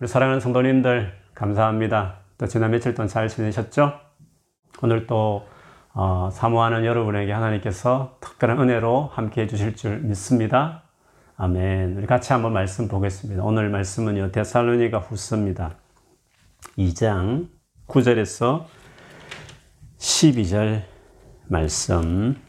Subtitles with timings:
[0.00, 2.20] 우리 사랑하는 성도님들 감사합니다.
[2.38, 4.00] 또 지난 며칠 동안 잘 지내셨죠?
[4.80, 5.46] 오늘 또
[5.92, 10.84] 어, 사모하는 여러분에게 하나님께서 특별한 은혜로 함께 해주실 줄 믿습니다.
[11.36, 11.98] 아멘.
[11.98, 13.42] 우리 같이 한번 말씀 보겠습니다.
[13.42, 15.76] 오늘 말씀은요 데살로니가 후서입니다.
[16.78, 17.48] 2장
[17.86, 18.64] 9절에서
[19.98, 20.80] 12절
[21.46, 22.40] 말씀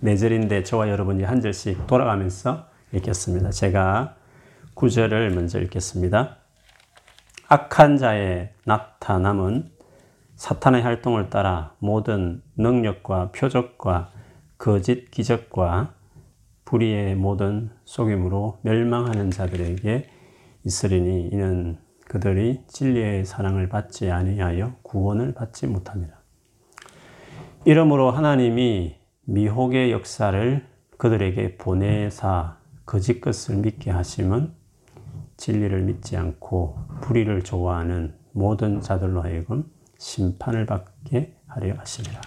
[0.00, 3.52] 네 절인데 저와 여러분이 한 절씩 돌아가면서 읽겠습니다.
[3.52, 4.16] 제가
[4.74, 6.37] 9절을 먼저 읽겠습니다.
[7.50, 9.70] 악한 자의 나타남은
[10.36, 14.10] 사탄의 활동을 따라 모든 능력과 표적과
[14.58, 15.94] 거짓 기적과
[16.66, 20.10] 불의의 모든 속임으로 멸망하는 자들에게
[20.66, 26.18] 있으리니 이는 그들이 진리의 사랑을 받지 아니하여 구원을 받지 못합니다.
[27.64, 30.66] 이러므로 하나님이 미혹의 역사를
[30.98, 34.57] 그들에게 보내사 거짓 것을 믿게 하심은
[35.38, 39.64] 진리를 믿지 않고 불의를 좋아하는 모든 자들로 하여금
[39.96, 42.20] 심판을 받게 하려 하시리라.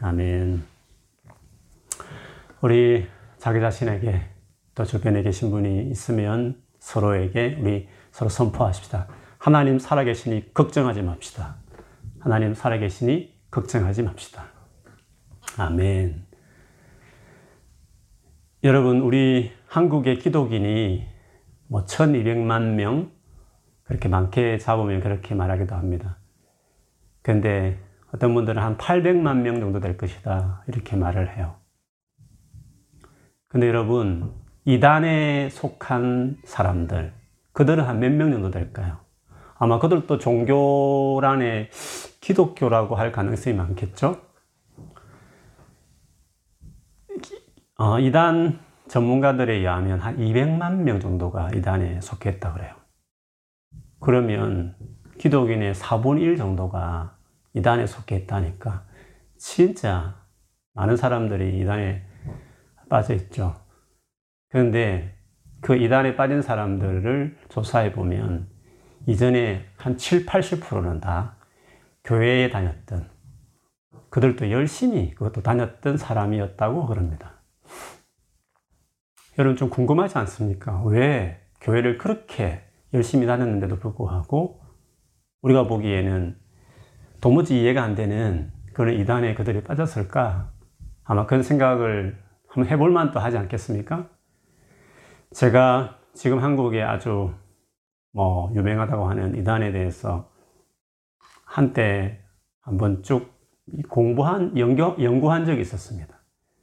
[0.00, 0.62] 아멘.
[2.60, 3.06] 우리
[3.38, 4.22] 자기 자신에게
[4.74, 9.08] 또 주변에 계신 분이 있으면 서로에게 우리 서로 선포하십시다.
[9.38, 11.56] 하나님 살아계시니 걱정하지 맙시다.
[12.18, 14.46] 하나님 살아계시니 걱정하지 맙시다.
[15.56, 16.26] 아멘.
[18.64, 21.15] 여러분, 우리 한국의 기독인이
[21.68, 23.10] 뭐 1200만 명
[23.84, 26.18] 그렇게 많게 잡으면 그렇게 말하기도 합니다.
[27.22, 27.78] 근데
[28.14, 30.64] 어떤 분들은 한 800만 명 정도 될 것이다.
[30.68, 31.56] 이렇게 말을 해요.
[33.48, 34.32] 근데 여러분,
[34.64, 37.12] 이단에 속한 사람들,
[37.52, 38.98] 그들은 한 몇 명 정도 될까요?
[39.58, 41.70] 아마 그들도 종교란에
[42.20, 44.20] 기독교라고 할 가능성이 많겠죠?
[47.78, 52.74] 어, 이단 전문가들에 의하면 한 200만 명 정도가 이단에 속했다 그래요.
[54.00, 54.76] 그러면
[55.18, 57.16] 기독인의 4분의 1 정도가
[57.54, 58.84] 이단에 속했다니까
[59.38, 60.16] 진짜
[60.74, 62.04] 많은 사람들이 이단에
[62.88, 63.54] 빠져 있죠.
[64.50, 65.16] 그런데
[65.60, 68.48] 그 이단에 빠진 사람들을 조사해 보면
[69.06, 71.36] 이전에 한 7, 80%는 다
[72.04, 73.08] 교회에 다녔던
[74.10, 77.35] 그들도 열심히 그것도 다녔던 사람이었다고 그럽니다.
[79.38, 80.82] 여러분 좀 궁금하지 않습니까?
[80.84, 82.62] 왜 교회를 그렇게
[82.94, 84.62] 열심히 다녔는데도 불구하고
[85.42, 86.38] 우리가 보기에는
[87.20, 90.52] 도무지 이해가 안 되는 그런 이단에 그들이 빠졌을까?
[91.04, 94.08] 아마 그런 생각을 한번 해볼 만도 하지 않겠습니까?
[95.32, 97.34] 제가 지금 한국에 아주
[98.12, 100.30] 뭐 유명하다고 하는 이단에 대해서
[101.44, 102.20] 한때
[102.62, 103.34] 한번 쭉
[103.90, 106.16] 공부한, 연구, 연구한 적이 있었습니다.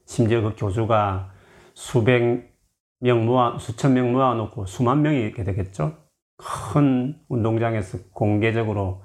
[0.06, 1.32] 심지어 그 교주가
[1.76, 2.53] 수백
[3.04, 5.98] 명 모아, 수천 명 모아놓고 수만 명이 이렇게 되겠죠?
[6.38, 9.04] 큰 운동장에서 공개적으로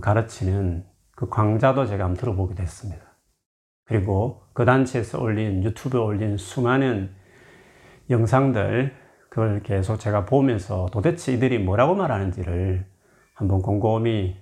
[0.00, 3.04] 가르치는 그 강좌도 제가 한번 들어보기도 했습니다.
[3.84, 7.14] 그리고 그 단체에서 올린, 유튜브에 올린 수많은
[8.08, 8.94] 영상들,
[9.28, 12.86] 그걸 계속 제가 보면서 도대체 이들이 뭐라고 말하는지를
[13.34, 14.34] 한번 곰곰이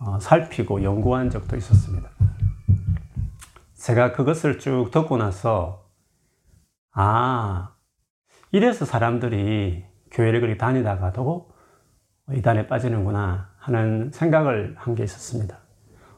[0.00, 2.08] 어, 살피고 연구한 적도 있었습니다.
[3.74, 5.90] 제가 그것을 쭉 듣고 나서,
[6.92, 7.74] 아,
[8.52, 11.50] 이래서 사람들이 교회를 그렇게 다니다가도
[12.32, 15.58] 이단에 빠지는구나 하는 생각을 한 게 있었습니다.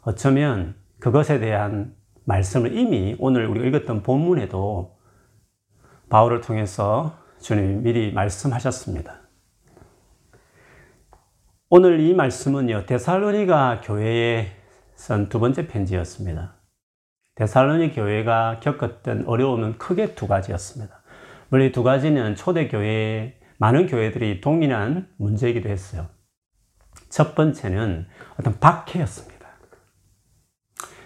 [0.02, 4.96] 어쩌면 그것에 대한 말씀을 이미 오늘 우리가 읽었던 본문에도
[6.08, 9.20] 바울을 통해서 주님이 미리 말씀하셨습니다.
[11.70, 14.52] 오늘 이 말씀은요, 데살로니가 교회에
[14.94, 16.54] 쓴 두 번째 편지였습니다.
[17.36, 20.99] 데살로니 교회가 겪었던 어려움은 크게 두 가지였습니다.
[21.52, 26.06] 이 두 가지는 초대교회, 많은 교회들이 동일한 문제이기도 했어요.
[27.08, 28.06] 첫 번째는
[28.38, 29.40] 어떤 박해였습니다.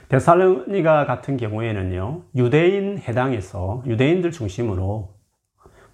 [0.09, 5.15] 데살로니가 같은 경우에는요, 유대인 해당에서 유대인들 중심으로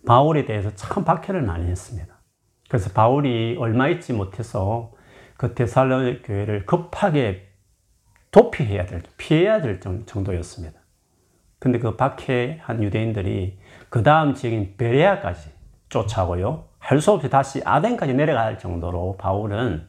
[0.07, 2.21] 바울에 대해서 참 박해를 많이 했습니다.
[2.69, 4.93] 그래서 바울이 얼마 있지 못해서
[5.37, 7.49] 그 데살로니 교회를 급하게
[8.33, 10.79] 도피해야 될, 피해야 될 정도였습니다.
[11.59, 13.60] 근데 그 박해한 유대인들이
[13.91, 15.51] 그 다음 지역인 베레아까지
[15.89, 16.65] 쫓아오고요.
[16.79, 19.87] 할 수 없이 다시 아덴까지 내려갈 정도로 바울은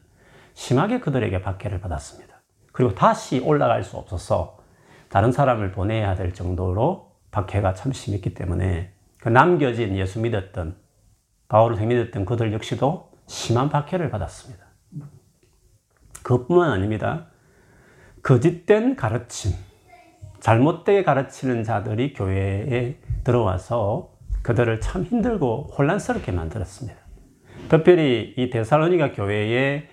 [0.54, 2.42] 심하게 그들에게 박해를 받았습니다.
[2.72, 4.58] 그리고 다시 올라갈 수 없어서
[5.08, 10.76] 다른 사람을 보내야 될 정도로 박해가 참 심했기 때문에 그 남겨진 예수 믿었던
[11.48, 14.64] 바울을 믿었던 그들 역시도 심한 박해를 받았습니다.
[16.22, 17.26] 그뿐만 아닙니다.
[18.22, 19.52] 거짓된 가르침,
[20.42, 24.10] 잘못되게 가르치는 자들이 교회에 들어와서
[24.42, 26.98] 그들을 참 힘들고 혼란스럽게 만들었습니다.
[27.68, 29.88] 특별히 이 데살로니가 교회에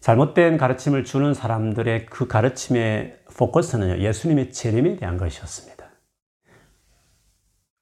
[0.00, 5.86] 잘못된 가르침을 주는 사람들의 그 가르침의 포커스는 예수님의 재림에 대한 것이었습니다.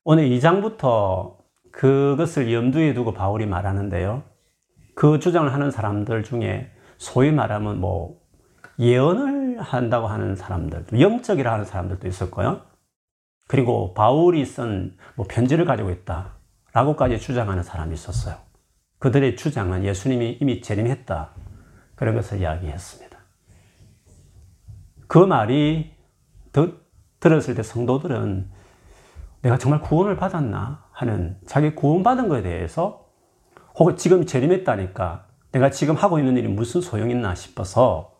[0.04, 1.38] 오늘 2장부터
[1.72, 4.24] 그것을 염두에 두고 바울이 말하는데요.
[4.94, 8.19] 그 주장을 하는 사람들 중에 소위 말하면 뭐
[8.80, 12.62] 예언을 한다고 하는 사람들, 영적이라 하는 사람들도 있었고요.
[13.46, 18.36] 그리고 바울이 쓴 뭐 편지를 가지고 있다라고까지 주장하는 사람이 있었어요.
[18.98, 21.30] 그들의 주장은 예수님이 이미 재림했다.
[21.94, 23.18] 그런 것을 이야기했습니다.
[25.06, 25.92] 그 말이
[26.52, 26.86] 듣,
[27.18, 28.50] 들었을 때 성도들은
[29.42, 33.10] 내가 정말 구원을 받았나 하는 자기 구원받은 것에 대해서
[33.78, 38.16] 혹은 지금 재림했다니까 내가 지금 하고 있는 일이 무슨 소용 있나 싶어서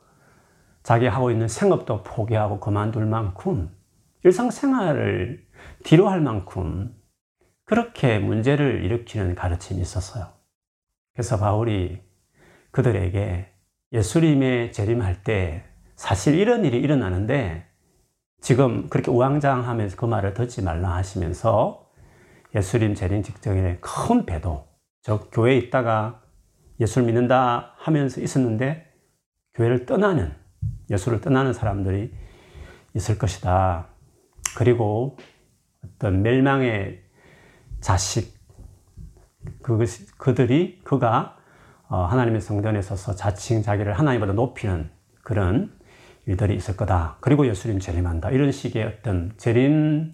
[0.83, 3.71] 자기 하고 있는 생업도 포기하고 그만둘 만큼
[4.25, 5.47] 일상생활을
[5.85, 6.95] 뒤로 할 만큼
[7.65, 10.29] 그렇게 문제를 일으키는 가르침이 있었어요.
[11.13, 12.03] 그래서 바울이
[12.71, 13.47] 그들에게
[13.93, 15.65] 예수님의 재림할 때
[15.97, 17.67] 사실 이런 일이 일어나는데
[18.41, 21.91] 지금 그렇게 우왕좌왕하면서 그 말을 듣지 말라 하시면서
[22.55, 24.67] 예수님 재림 직전에 큰 배도
[25.03, 26.23] 저 교회에 있다가
[26.81, 28.91] 예수를 믿는다 하면서 있었는데
[29.55, 30.35] 교회를 떠나는
[30.91, 32.13] 예수를 떠나는 사람들이
[32.95, 33.87] 있을 것이다.
[34.57, 35.17] 그리고
[35.85, 37.03] 어떤 멸망의
[37.81, 38.39] 자식
[39.63, 41.37] 그것이 그들이 그가
[41.89, 44.91] 어, 하나님의 성전에 서서 자칭 자기를 하나님보다 높이는
[45.23, 45.73] 그런
[46.27, 47.17] 일들이 있을 거다.
[47.21, 48.31] 그리고 예수님 재림한다.
[48.31, 50.13] 이런 식의 어떤 재림이라는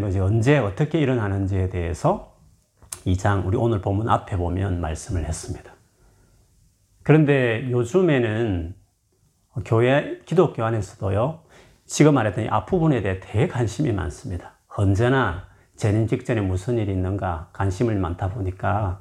[0.00, 2.36] 것이 언제 어떻게 일어나는지에 대해서
[3.06, 5.72] 2장 우리 오늘 본문 앞에 보면 말씀을 했습니다.
[7.02, 8.74] 그런데 요즘에는
[9.64, 11.40] 교회 기독교 안에서도요.
[11.86, 14.58] 지금 말했던 이 앞부분에 대해 되게 관심이 많습니다.
[14.76, 15.46] 언제나
[15.76, 19.00] 재림 직전에 무슨 일이 있는가 관심을 많다 보니까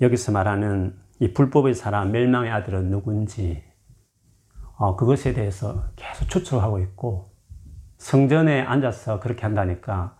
[0.00, 3.62] 여기서 말하는 이 불법의 사람, 멸망의 아들은 누군지
[4.76, 7.32] 어, 그것에 대해서 계속 추측하고 있고
[7.98, 10.16] 성전에 앉아서 그렇게 한다니까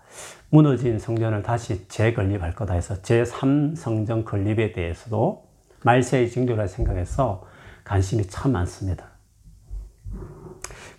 [0.51, 5.49] 무너진 성전을 다시 재건립할 거다 해서 제3성전 건립에 대해서도
[5.83, 7.47] 말세의 징조라 생각해서
[7.85, 9.10] 관심이 참 많습니다.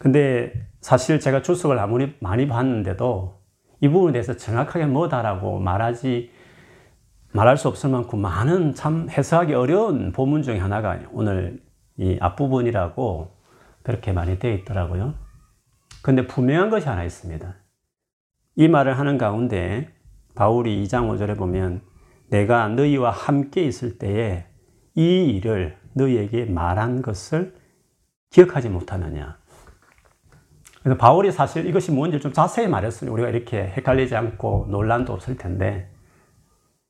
[0.01, 3.39] 근데 사실 제가 출석을 아무리 많이 봤는데도
[3.81, 6.31] 이 부분에 대해서 정확하게 뭐다라고 말하지
[7.33, 11.61] 말할 수 없을 만큼 많은 참 해석하기 어려운 본문 중에 하나가 오늘
[11.97, 13.37] 이 앞부분이라고
[13.83, 15.13] 그렇게 많이 되어 있더라고요.
[16.01, 17.55] 근데 분명한 것이 하나 있습니다.
[18.55, 19.93] 이 말을 하는 가운데
[20.33, 21.83] 바울이 2장 5절에 보면
[22.31, 24.47] 내가 너희와 함께 있을 때에
[24.95, 27.53] 이 일을 너희에게 말한 것을
[28.31, 29.40] 기억하지 못하느냐.
[30.83, 35.91] 그래서 바울이 사실 이것이 뭔지 좀 자세히 말했으면 우리가 이렇게 헷갈리지 않고 논란도 없을 텐데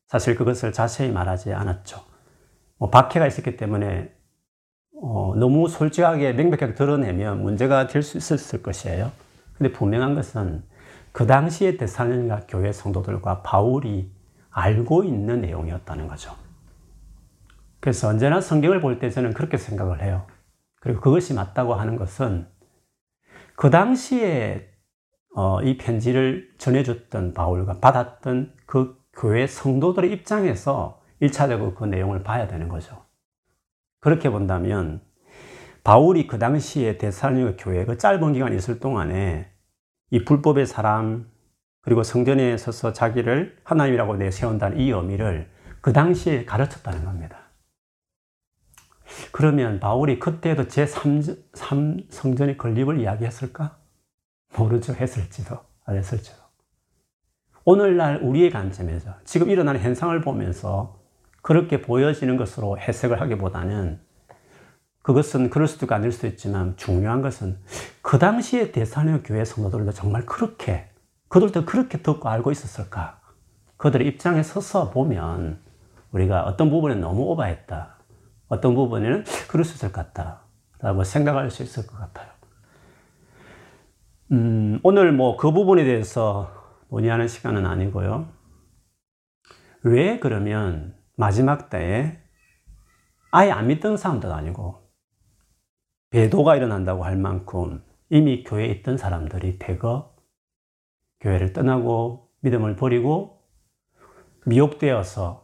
[0.07, 1.99] 사실 그것을 자세히 말하지 않았죠.
[2.77, 4.13] 뭐 박해가 있었기 때문에
[5.03, 9.11] 어, 너무 솔직하게 명백하게 드러내면 문제가 될 수 있었을 것이에요.
[9.57, 10.63] 근데 분명한 것은
[11.11, 14.11] 그 당시에 데살로니가 교회 성도들과 바울이
[14.51, 16.33] 알고 있는 내용이었다는 거죠.
[17.79, 20.25] 그래서 언제나 성경을 볼 때 저는 그렇게 생각을 해요.
[20.79, 22.47] 그리고 그것이 맞다고 하는 것은
[23.61, 24.67] 그 당시에
[25.35, 32.67] 어, 이 편지를 전해줬던 바울과 받았던 그 교회 성도들의 입장에서 1차적으로 그 내용을 봐야 되는
[32.67, 33.05] 거죠.
[33.99, 35.01] 그렇게 본다면
[35.83, 39.51] 바울이 그 당시에 데살로니가 교회 그 짧은 기간 있을 동안에
[40.09, 41.29] 이 불법의 사람
[41.83, 45.51] 그리고 성전에 서서 자기를 하나님이라고 내세운다는 이 의미를
[45.81, 47.40] 그 당시에 가르쳤다는 겁니다.
[49.31, 53.77] 그러면 바울이 그때도 제3 성전의 건립을 이야기했을까?
[54.57, 54.93] 모르죠.
[54.93, 56.37] 했을지도 안 했을지도.
[57.63, 60.99] 오늘날 우리의 관점에서 지금 일어나는 현상을 보면서
[61.41, 63.99] 그렇게 보여지는 것으로 해석을 하기보다는
[65.03, 67.57] 그것은 그럴 수도 아닐 수도 있지만 중요한 것은
[68.01, 70.89] 그 당시에 대산의 교회 성도들도 정말 그렇게
[71.27, 73.19] 그들도 그렇게 듣고 알고 있었을까?
[73.77, 75.61] 그들의 입장에 서서 보면
[76.11, 78.00] 우리가 어떤 부분에 너무 오버했다.
[78.51, 80.41] 어떤 부분에는 그럴 수 있을 것 같다.
[80.79, 82.29] 라고 생각할 수 있을 것 같아요.
[84.33, 86.51] 음, 오늘 뭐 그 부분에 대해서
[86.89, 88.29] 논의하는 시간은 아니고요.
[89.83, 92.19] 왜 그러면 마지막 때에
[93.31, 94.91] 아예 안 믿던 사람도 아니고
[96.09, 100.13] 배도가 일어난다고 할 만큼 이미 교회에 있던 사람들이 대거
[101.21, 103.47] 교회를 떠나고 믿음을 버리고
[104.45, 105.40] 미혹되어서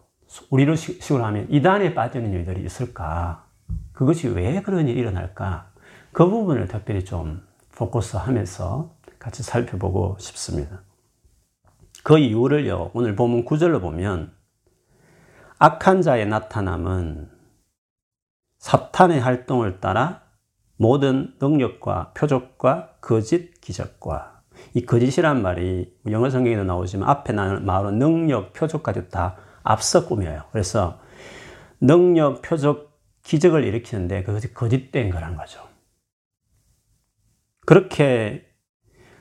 [0.49, 3.45] 우리로 식으로 하면 이단에 빠지는 일들이 있을까?
[3.93, 5.71] 그것이 왜 그런 일이 일어날까?
[6.11, 10.81] 그 부분을 특별히 좀 포커스 하면서 같이 살펴보고 싶습니다.
[12.03, 14.31] 그 이유를요, 오늘 보면 구절로 보면
[15.59, 17.29] 악한 자의 나타남은
[18.59, 20.21] 사탄의 활동을 따라
[20.77, 24.41] 모든 능력과 표적과 거짓 기적과
[24.73, 30.43] 이 거짓이란 말이 영어 성경에도 나오지만 앞에 나오는 능력, 표적까지 다 앞서 꾸며요.
[30.51, 30.99] 그래서
[31.79, 35.61] 능력, 표적, 기적을 일으키는데 그것이 거짓된 거란 거죠.
[37.65, 38.45] 그렇게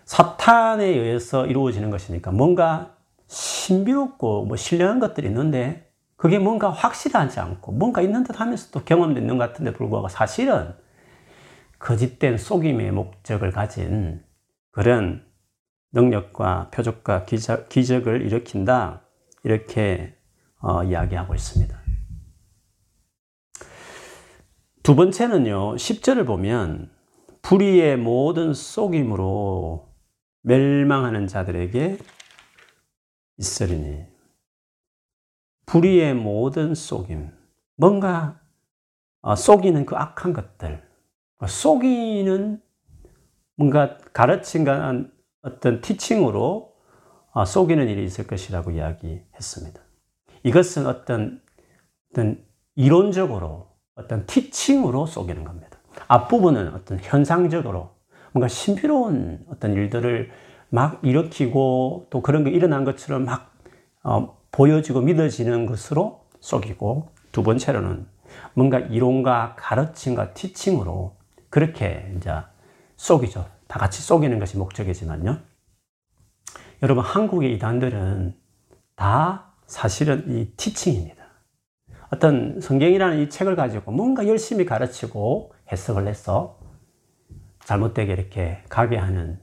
[0.04, 8.00] 사탄에 의해서 이루어지는 것이니까 뭔가 신비롭고 뭐 신령한 것들이 있는데 그게 뭔가 확실하지 않고 뭔가
[8.00, 8.84] 있는 듯 하면서도
[9.18, 10.72] 있는 것 같은데 불구하고 사실은
[11.80, 14.24] 거짓된 속임의 목적을 가진
[14.70, 15.26] 그런
[15.92, 19.02] 능력과 표적과 기적, 기적을 일으킨다.
[19.42, 20.15] 이렇게
[20.66, 21.78] 어, 이야기하고 있습니다.
[24.82, 26.90] 두 번째는요, 10절을 보면
[27.42, 29.88] 불의의 모든 속임으로
[30.42, 31.98] 멸망하는 자들에게
[33.38, 34.06] 있으리니.
[35.66, 37.30] 불의의 모든 속임.
[37.76, 38.40] 뭔가
[39.22, 40.82] 어, 속이는 그 악한 것들.
[41.46, 42.60] 속이는
[43.54, 45.04] 뭔가 가르침과
[45.42, 46.74] 어떤 티칭으로
[47.30, 49.85] 어, 속이는 일이 있을 것이라고 이야기했습니다.
[50.46, 51.40] 이것은 어떤,
[52.12, 52.38] 어떤
[52.76, 55.78] 이론적으로 어떤 티칭으로 속이는 겁니다.
[56.06, 57.96] 앞부분은 어떤 현상적으로
[58.32, 60.30] 뭔가 신비로운 어떤 일들을
[60.68, 63.54] 막 일으키고 또 그런 게 일어난 것처럼 막
[64.04, 68.06] 어, 보여지고 믿어지는 것으로 속이고 두 번째로는
[68.54, 71.16] 뭔가 이론과 가르침과 티칭으로
[71.50, 72.30] 그렇게 이제
[72.94, 73.46] 속이죠.
[73.66, 75.38] 다 같이 속이는 것이 목적이지만요.
[76.82, 78.36] 여러분, 한국의 이단들은
[78.94, 81.24] 다 사실은 이 티칭입니다.
[82.10, 86.60] 어떤 성경이라는 이 책을 가지고 뭔가 열심히 가르치고 해석을 해서
[87.60, 89.40] 잘못되게 이렇게 가게 하는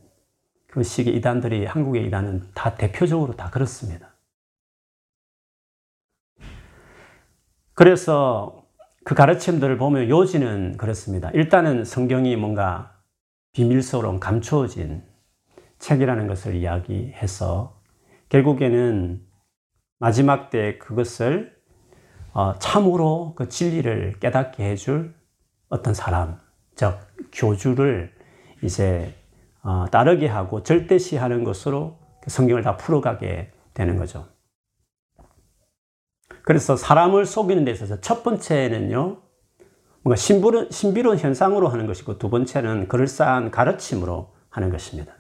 [0.68, 4.14] 그 식의 이단들이 한국의 이단은 다 대표적으로 다 그렇습니다.
[7.74, 8.66] 그래서
[9.04, 11.30] 그 가르침들을 보면 요지는 그렇습니다.
[11.32, 12.98] 일단은 성경이 뭔가
[13.52, 15.04] 비밀스러운 감추어진
[15.80, 17.82] 책이라는 것을 이야기해서
[18.30, 19.22] 결국에는
[20.04, 21.56] 마지막 때 그것을
[22.34, 25.16] 어, 참으로 그 진리를 깨닫게 해줄
[25.70, 26.42] 어떤 사람,
[26.76, 27.00] 즉
[27.32, 28.14] 교주를
[28.62, 29.16] 이제
[29.62, 34.28] 어, 따르게 하고 절대시하는 것으로 그 성경을 다 풀어가게 되는 거죠.
[36.44, 39.22] 그래서 사람을 속이는 데 있어서 첫 번째는요,
[40.02, 45.14] 뭔가 신비로운, 현상으로 하는 것이고 두 번째는 그럴싸한 가르침으로 하는 것입니다.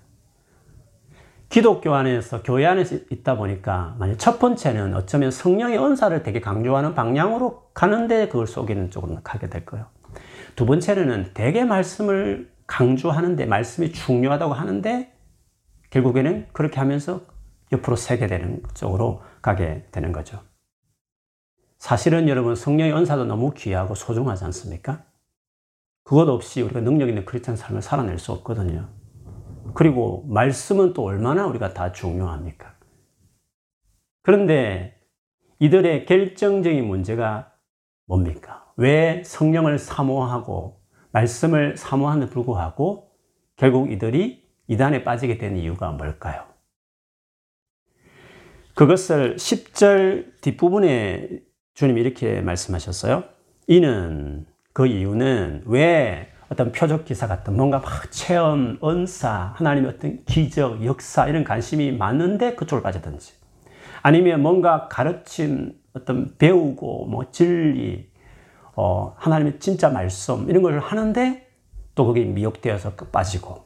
[1.53, 7.69] 기독교 안에서 교회 안에서 있다 보니까 만약 첫 번째는 어쩌면 성령의 은사를 되게 강조하는 방향으로
[7.75, 9.85] 가는데 그걸 속이는 쪽으로 가게 될 거예요.
[10.55, 15.13] 두 번째는 대개 말씀을 강조하는데 말씀이 중요하다고 하는데
[15.91, 17.21] 결국에는 그렇게 하면서
[17.71, 20.39] 옆으로 세게 되는 쪽으로 가게 되는 거죠.
[21.77, 25.03] 사실은 여러분 성령의 은사도 너무 귀하고 소중하지 않습니까?
[26.03, 29.02] 그것 없이 우리가 능력 있는 크리스찬 삶을 살아낼 수 없거든요.
[29.73, 32.75] 그리고 말씀은 또 얼마나 우리가 다 중요합니까?
[34.21, 34.99] 그런데
[35.59, 37.51] 이들의 결정적인 문제가
[38.05, 38.65] 뭡니까?
[38.75, 43.11] 왜 성령을 사모하고 말씀을 사모하는 불구하고
[43.55, 46.45] 결국 이들이 이단에 빠지게 된 이유가 뭘까요?
[48.75, 51.41] 그것을 10절 뒷부분에
[51.75, 53.23] 주님이 이렇게 말씀하셨어요.
[53.67, 60.85] 이는 그 이유는 왜 어떤 표적 기사 같은 뭔가 막 체험, 은사, 하나님의 어떤 기적,
[60.85, 63.33] 역사 이런 관심이 많은데 그쪽을 빠졌든지.
[64.03, 68.07] 아니면 뭔가 가르침, 어떤 배우고 뭐 진리,
[68.75, 71.47] 어, 하나님의 진짜 말씀 이런 걸 하는데
[71.95, 73.63] 또 거기 미혹되어서 빠지고.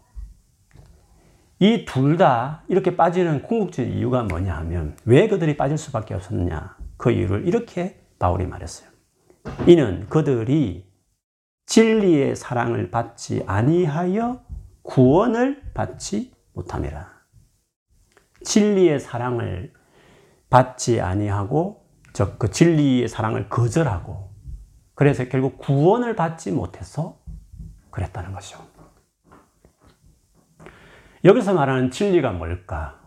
[1.60, 6.78] 이 둘 다 이렇게 빠지는 궁극적인 이유가 뭐냐 하면 왜 그들이 빠질 수밖에 없었느냐.
[6.96, 8.90] 그 이유를 이렇게 바울이 말했어요.
[9.66, 10.87] 이는 그들이
[11.68, 14.42] 진리의 사랑을 받지 아니하여
[14.82, 17.08] 구원을 받지 못함이라.
[18.44, 19.74] 진리의 사랑을
[20.50, 24.32] 받지 아니하고 즉 그 진리의 사랑을 거절하고
[24.96, 27.20] 그래서 결국 구원을 받지 못해서
[27.92, 28.66] 그랬다는 것이죠.
[31.24, 33.02] 여기서 말하는 진리가 뭘까?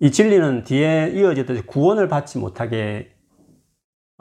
[0.00, 3.11] 이 진리는 뒤에 이어지듯이 구원을 받지 못하게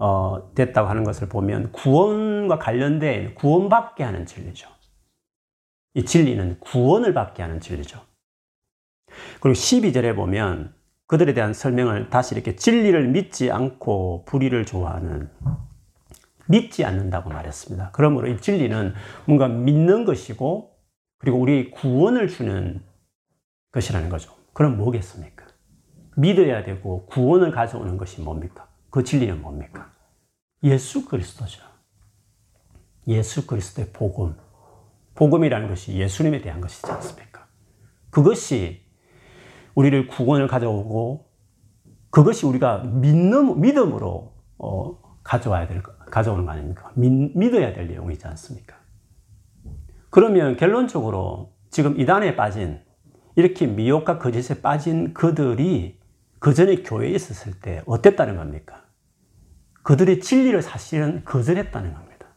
[0.04, 4.68] 어, 됐다고 하는 것을 보면 구원과 관련된 구원받게 하는 진리죠.
[5.94, 8.02] 이 진리는 구원을 받게 하는 진리죠.
[9.42, 10.74] 그리고 12절에 보면
[11.06, 15.30] 그들에 대한 설명을 다시 이렇게 진리를 믿지 않고 불의를 좋아하는
[16.48, 17.92] 믿지 않는다고 말했습니다.
[17.94, 20.72] 그러므로 이 진리는 뭔가 믿는 것이고
[21.20, 22.82] 그리고 우리 구원을 주는
[23.72, 24.34] 것이라는 거죠.
[24.54, 25.46] 그럼 뭐겠습니까?
[26.18, 28.71] 믿어야 되고 구원을 가져오는 것이 뭡니까?
[28.92, 29.90] 그 진리는 뭡니까?
[30.64, 31.64] 예수 그리스도죠.
[33.08, 34.36] 예수 그리스도의 복음.
[35.16, 37.48] 복음이라는 것이 예수님에 대한 것이지 않습니까?
[38.10, 38.82] 그것이
[39.76, 41.32] 우리를 구원을 가져오고
[42.10, 46.92] 그것이 우리가 믿는, 믿음으로 어, 가져와야 될, 가져오는 거 아닙니까?
[46.96, 48.76] 믿, 믿어야 될 내용이지 않습니까?
[50.10, 52.82] 그러면 결론적으로 지금 이단에 빠진
[53.38, 56.02] 이렇게 미혹과 거짓에 빠진 그들이
[56.40, 58.81] 그 전에 교회에 있었을 때 어땠다는 겁니까?
[59.84, 62.28] 그들의 진리를 사실은 거절했다는 겁니다.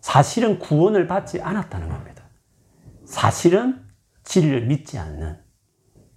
[0.00, 2.24] 사실은 구원을 받지 않았다는 겁니다.
[3.04, 3.84] 사실은
[4.24, 5.38] 진리를 믿지 않는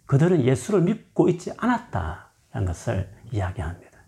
[0.05, 3.99] 그들은 예수를 믿고 있지 않았다는 것을 이야기합니다.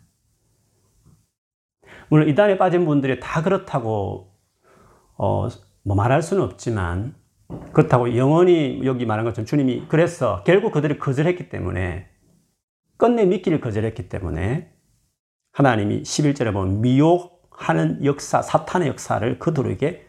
[2.09, 4.33] 물론 이단에 빠진 분들이 다 그렇다고
[5.17, 5.47] 어,
[5.83, 7.15] 뭐 말할 수는 없지만
[7.73, 12.09] 그렇다고 영원히 여기 말한 것처럼 주님이 그래서 결국 그들이 거절했기 때문에
[12.97, 14.73] 끝내 믿기를 거절했기 때문에
[15.51, 20.07] 하나님이 11절에 보면 미혹하는 역사, 사탄의 역사를 그들에게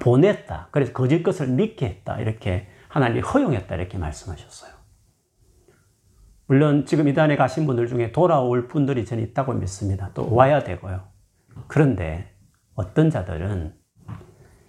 [0.00, 0.68] 보냈다.
[0.70, 2.20] 그래서 거짓 것을 믿게 했다.
[2.20, 3.74] 이렇게 하나님이 허용했다.
[3.74, 4.72] 이렇게 말씀하셨어요.
[6.46, 10.10] 물론 지금 이단에 가신 분들 중에 돌아올 분들이 저는 있다고 믿습니다.
[10.14, 11.08] 또 와야 되고요.
[11.68, 12.34] 그런데
[12.74, 13.74] 어떤 자들은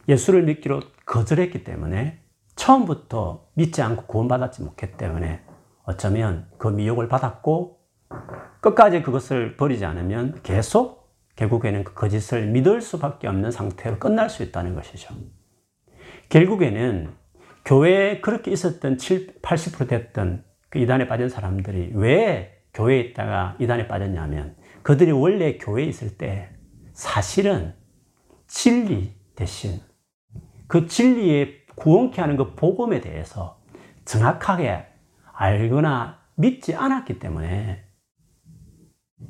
[0.07, 2.21] 예수를 믿기로 거절했기 때문에
[2.55, 5.43] 처음부터 믿지 않고 구원받았지 못했기 때문에
[5.83, 7.79] 어쩌면 그 미혹을 받았고
[8.61, 14.73] 끝까지 그것을 버리지 않으면 계속 결국에는 그 거짓을 믿을 수밖에 없는 상태로 끝날 수 있다는
[14.73, 15.13] 것이죠.
[16.29, 17.13] 결국에는
[17.65, 24.55] 교회에 그렇게 있었던 7, 80% 됐던 그 이단에 빠진 사람들이 왜 교회에 있다가 이단에 빠졌냐면
[24.83, 26.49] 그들이 원래 교회에 있을 때
[26.93, 27.73] 사실은
[28.47, 29.81] 진리 대신
[30.67, 33.61] 그 진리에 구원케 하는 그 복음에 대해서
[34.05, 34.85] 정확하게
[35.33, 37.84] 알거나 믿지 않았기 때문에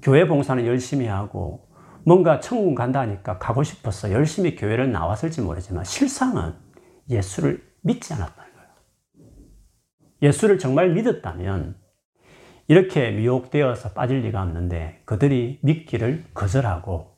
[0.01, 1.67] 교회 봉사는 열심히 하고
[2.05, 6.53] 뭔가 천국 간다니까 가고 싶어서 열심히 교회를 나왔을지 모르지만 실상은
[7.09, 8.69] 예수를 믿지 않았다는 거예요.
[10.21, 11.77] 예수를 정말 믿었다면
[12.67, 17.15] 이렇게 미혹되어서 빠질 리가 없는데 그들이 믿기를 거절하고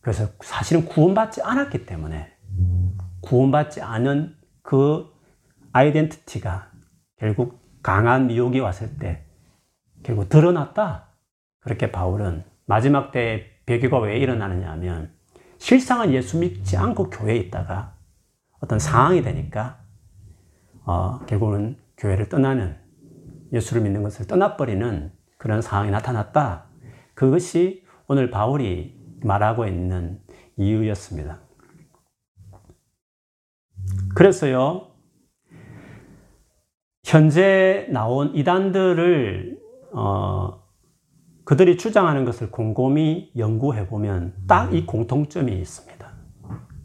[0.00, 2.32] 그래서 사실은 구원받지 않았기 때문에
[3.20, 5.06] 구원받지 않은 그
[5.72, 6.70] 아이덴티티가
[7.18, 9.24] 결국 강한 미혹이 왔을 때
[10.02, 11.07] 결국 드러났다.
[11.68, 15.12] 그렇게 바울은 마지막 때 배교가 왜 일어나느냐 하면
[15.58, 17.94] 실상은 예수 믿지 않고 교회에 있다가
[18.60, 19.78] 어떤 상황이 되니까
[20.86, 22.78] 어, 결국은 교회를 떠나는
[23.52, 26.64] 예수를 믿는 것을 떠나버리는 그런 상황이 나타났다.
[27.12, 30.22] 그것이 오늘 바울이 말하고 있는
[30.56, 31.38] 이유였습니다.
[34.14, 34.92] 그래서요,
[37.04, 39.58] 현재 나온 이단들을,
[39.92, 40.67] 어,
[41.48, 46.12] 그들이 주장하는 것을 곰곰이 연구해 보면 딱 이 공통점이 있습니다.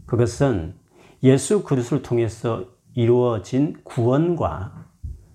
[0.06, 0.76] 그것은
[1.22, 4.86] 예수 그리스도를 통해서 이루어진 구원과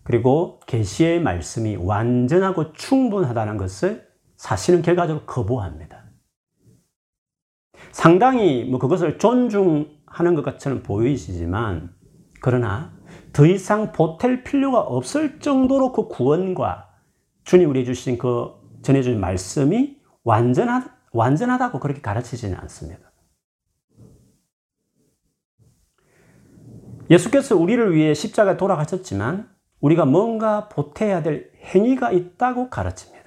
[0.03, 6.05] 그리고 계시의 말씀이 완전하고 충분하다는 것을 사실은 결과적으로 거부합니다.
[7.93, 11.91] 상당히 뭐 그것을 존중하는 것 같처럼 보이시지만
[12.41, 12.95] 그러나
[13.35, 16.89] 더 이상 보탤 필요가 없을 정도로 그 구원과
[17.45, 23.09] 주님 우리 주신 그 전해주신 말씀이 완전하, 완전하다고 그렇게 가르치지는 않습니다.
[27.11, 29.49] 예수께서 우리를 위해 십자가에 돌아가셨지만
[29.81, 33.19] 우리가 뭔가 보태야 될 행위가 있다고 가르칩니다.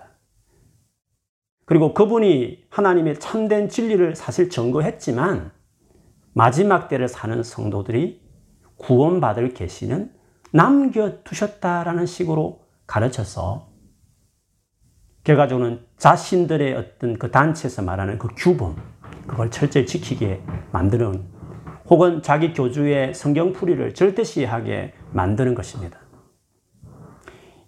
[1.66, 5.52] 그리고 그분이 하나님의 참된 진리를 사실 증거했지만
[6.34, 8.22] 마지막 때를 사는 성도들이
[8.78, 10.14] 구원받을 계시는
[10.52, 13.71] 남겨두셨다라는 식으로 가르쳐서
[15.24, 18.76] 결과적으로는 자신들의 어떤 그 단체에서 말하는 그 규범,
[19.28, 21.24] 그걸 철저히 지키게 만드는
[21.90, 26.00] 혹은 자기 교주의 성경풀이를 절대시하게 만드는 것입니다.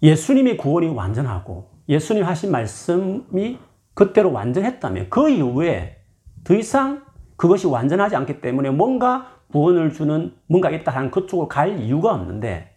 [0.02, 3.58] 예수님의 구원이 완전하고 예수님 하신 말씀이
[3.94, 5.98] 그때로 완전했다면 그 이후에
[6.42, 7.04] 더 이상
[7.36, 12.74] 그것이 완전하지 않기 때문에 뭔가 구원을 주는 뭔가 있다 하는 그쪽으로 갈 이유가 없는데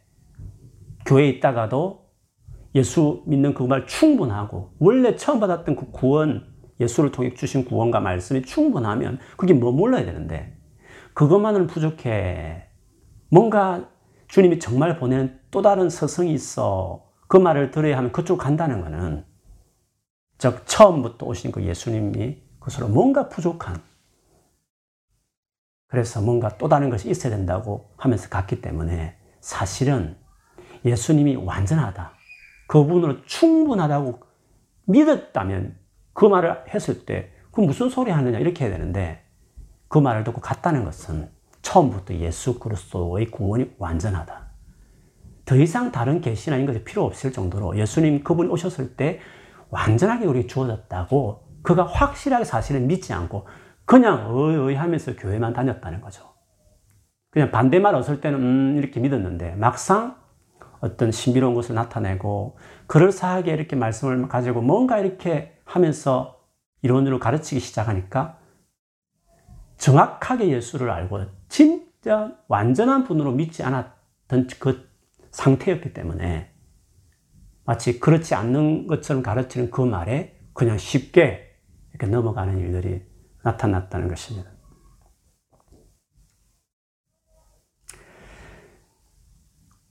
[1.05, 2.06] 교회에 있다가도
[2.77, 9.17] 예수 믿는 그말 충분하고 원래 처음 받았던 그 구원 예수를 통해 주신 구원과 말씀이 충분하면
[9.35, 10.55] 그게 머물러야 되는데
[11.15, 12.67] 그것만은 부족해.
[13.29, 13.89] 뭔가
[14.27, 17.03] 주님이 정말 보내는 또 다른 서성이 있어.
[17.27, 19.25] 그 말을 들어야 하면 그쪽 간다는 것은
[20.37, 23.81] 즉 처음부터 오신 그 예수님이 그것으로 뭔가 부족한
[25.87, 30.15] 그래서 뭔가 또 다른 것이 있어야 된다고 하면서 갔기 때문에 사실은
[30.85, 32.16] 예수님이 완전하다.
[32.67, 34.19] 그분으로 충분하다고
[34.85, 35.77] 믿었다면
[36.13, 39.23] 그 말을 했을 때, 그 무슨 소리 하느냐, 이렇게 해야 되는데,
[39.87, 41.29] 그 말을 듣고 갔다는 것은
[41.61, 44.47] 처음부터 예수 그리스도의 구원이 완전하다.
[45.45, 49.21] 더 이상 다른 계시나 이런 것이 필요 없을 정도로 예수님 그분 오셨을 때
[49.69, 53.47] 완전하게 우리에게 주어졌다고 그가 확실하게 사실을 믿지 않고
[53.85, 56.23] 그냥 어이 하면서 교회만 다녔다는 거죠.
[57.31, 60.17] 그냥 반대말 없을 때는 음 이렇게 믿었는데 막상
[60.79, 66.39] 어떤 신비로운 것을 나타내고 그럴싸하게 이렇게 말씀을 가지고 뭔가 이렇게 하면서
[66.81, 68.39] 이론으로 가르치기 시작하니까
[69.77, 74.87] 정확하게 예수를 알고 진짜 완전한 분으로 믿지 않았던 그
[75.31, 76.51] 상태였기 때문에
[77.65, 81.55] 마치 그렇지 않는 것처럼 가르치는 그 말에 그냥 쉽게
[81.91, 83.03] 이렇게 넘어가는 일들이
[83.43, 84.56] 나타났다는 것입니다.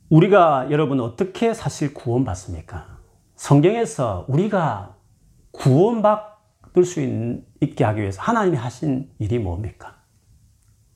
[0.08, 2.98] 우리가 여러분 어떻게 사실 구원받습니까?
[3.34, 4.96] 성경에서 우리가
[5.50, 7.00] 구원받을 수
[7.60, 9.96] 있게 하기 위해서 하나님이 하신 일이 뭡니까?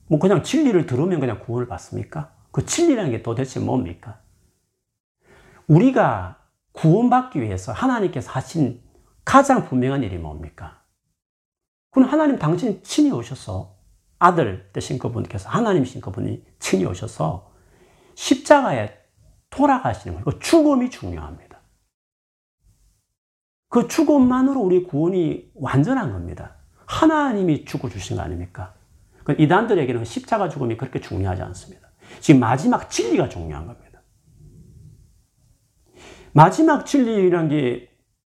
[0.06, 2.32] 뭐 그냥 진리를 들으면 그냥 구원을 받습니까?
[2.52, 4.20] 그 진리라는 게 도대체 뭡니까?
[5.66, 6.38] 우리가
[6.72, 8.80] 구원받기 위해서 하나님께서 하신
[9.24, 10.82] 가장 분명한 일이 뭡니까?
[11.90, 13.76] 그건 하나님 당신 친히 오셔서
[14.20, 17.50] 아들 되신 그분께서 하나님이신 그분이 친히 오셔서
[18.14, 18.99] 십자가에
[19.50, 20.24] 돌아가시는 거예요.
[20.24, 21.60] 그 죽음이 중요합니다.
[23.68, 26.56] 그 죽음만으로 우리 구원이 완전한 겁니다.
[26.86, 28.74] 하나님이 죽어주신 거 아닙니까?
[29.24, 31.88] 그 이단들에게는 십자가 죽음이 그렇게 중요하지 않습니다.
[32.18, 34.02] 지금 마지막 진리가 중요한 겁니다.
[36.32, 37.90] 마지막 진리라는 게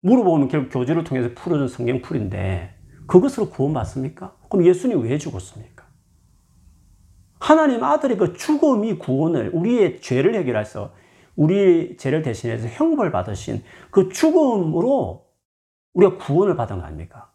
[0.03, 2.75] 물어보면 결국 교제를 통해서 풀어준 성경 풀인데
[3.07, 4.37] 그것으로 구원받습니까?
[4.49, 5.87] 그럼 예수님 왜 죽었습니까?
[7.39, 10.93] 하나님 아들의 그 죽음이 구원을 우리의 죄를 해결해서
[11.41, 15.27] 우리의 죄를 대신해서 형벌 받으신 그 죽음으로
[15.95, 17.31] 우리가 구원을 받은 거 아닙니까?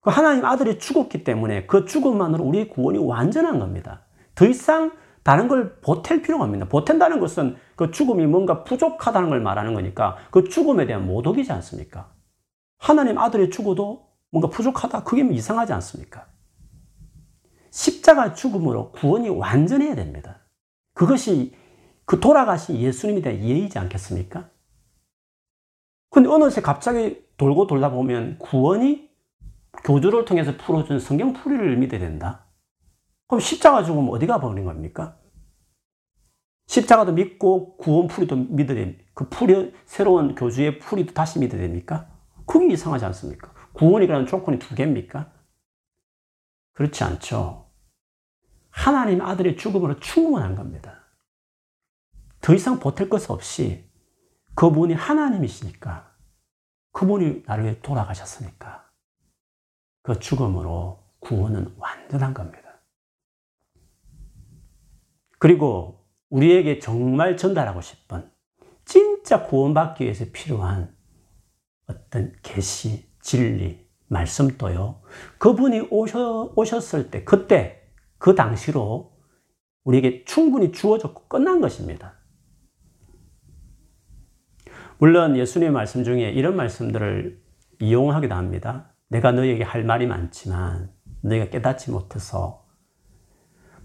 [0.00, 4.02] 그 하나님 아들이 죽었기 때문에 그 죽음만으로 우리의 구원이 완전한 겁니다.
[4.34, 6.68] 더 이상 다른 걸 보탤 필요가 없습니다.
[6.68, 12.10] 보탠다는 것은 그 죽음이 뭔가 부족하다는 걸 말하는 거니까 그 죽음에 대한 모독이지 않습니까?
[12.78, 15.04] 하나님 아들이 죽어도 뭔가 부족하다?
[15.04, 16.26] 그게 이상하지 않습니까?
[17.70, 20.40] 십자가 죽음으로 구원이 완전해야 됩니다.
[20.94, 21.54] 그것이
[22.04, 24.50] 그 돌아가신 예수님에 대한 이해이지 않겠습니까?
[26.10, 29.10] 근데 어느새 갑자기 돌고 돌다 보면 구원이
[29.84, 32.46] 교주를 통해서 풀어준 성경 풀이를 믿어야 된다.
[33.26, 35.18] 그럼 십자가 죽으면 어디가 버린 겁니까?
[36.66, 39.04] 십자가도 믿고 구원 풀이도 믿어야 됩니까?
[39.14, 42.08] 그 풀이, 새로운 교주의 풀이도 다시 믿어야 됩니까?
[42.46, 43.52] 그게 이상하지 않습니까?
[43.72, 45.32] 구원이라는 조건이 두 개입니까?
[46.74, 47.66] 그렇지 않죠.
[48.70, 51.03] 하나님 아들의 죽음으로 충분한 겁니다.
[52.44, 53.90] 더 이상 보탤 것 없이
[54.54, 56.14] 그분이 하나님이시니까
[56.92, 58.86] 그분이 나를 위해 돌아가셨으니까
[60.02, 62.82] 그 죽음으로 구원은 완전한 겁니다.
[65.38, 68.30] 그리고 우리에게 정말 전달하고 싶은
[68.84, 70.94] 진짜 구원받기 위해서 필요한
[71.86, 75.00] 어떤 계시, 진리, 말씀도요.
[75.38, 79.16] 그분이 오셔, 오셨을 때, 그때, 그 당시로
[79.84, 82.18] 우리에게 충분히 주어졌고 끝난 것입니다.
[85.04, 87.38] 물론 예수님의 말씀 중에 이런 말씀들을
[87.78, 88.94] 이용하기도 합니다.
[89.10, 90.88] 내가 너에게 할 말이 많지만
[91.20, 92.64] 너희가 깨닫지 못해서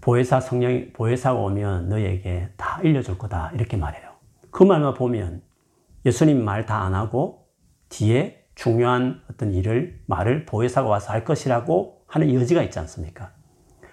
[0.00, 4.12] 보혜사 성령 보혜사가 오면 너에게 다 알려줄 거다 이렇게 말해요.
[4.50, 5.42] 그 말만 보면
[6.06, 7.50] 예수님 말 다 안 하고
[7.90, 13.34] 뒤에 중요한 어떤 일을, 말을 보혜사가 와서 할 것이라고 하는 여지가 있지 않습니까?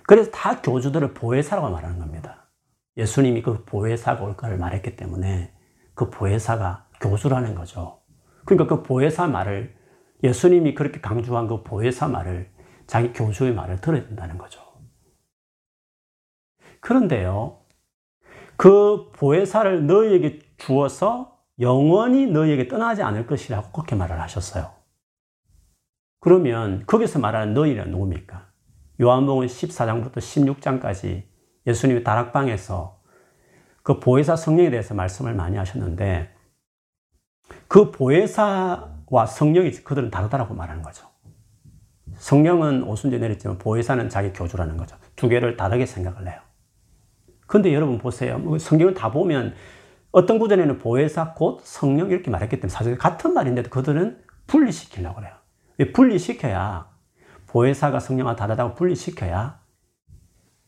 [0.04, 2.48] 그래서 다 교주들을 보혜사라고 말하는 겁니다.
[2.96, 5.52] 예수님이 그 보혜사가 올 거를 말했기 때문에
[5.94, 8.02] 그 보혜사가 교주라는 거죠.
[8.46, 9.76] 그러니까 그 보혜사 말을
[10.24, 12.52] 예수님이 그렇게 강조한 그 보혜사 말을
[12.88, 14.62] 자기 교주의 말을 들어야 된다는 거죠.
[16.80, 17.60] 그런데요,
[18.56, 24.72] 그 보혜사를 너희에게 주어서 영원히 너희에게 떠나지 않을 것이라고 그렇게 말을 하셨어요.
[26.20, 28.48] 그러면 거기서 말하는 너희는 누굽니까?
[29.00, 31.24] 요한복음 14장부터 16장까지
[31.68, 33.00] 예수님이 다락방에서
[33.84, 36.37] 그 보혜사 성령에 대해서 말씀을 많이 하셨는데
[37.68, 41.08] 그 보혜사와 성령이 그들은 다르다고 말하는 거죠.
[42.18, 44.96] 성령은 오순절 내렸지만 보혜사는 자기 교주라는 거죠.
[45.16, 46.40] 두 개를 다르게 생각을 해요.
[47.46, 48.38] 근데 여러분 보세요.
[48.38, 49.54] 뭐 성경을 다 보면
[50.12, 55.34] 어떤 구절에는 보혜사 곧 성령 이렇게 말했기 때문에 사실 같은 말인데도 그들은 분리시키려고 그래요.
[55.78, 56.90] 왜 분리시켜야
[57.48, 59.60] 보혜사가 성령과 다르다고 분리시켜야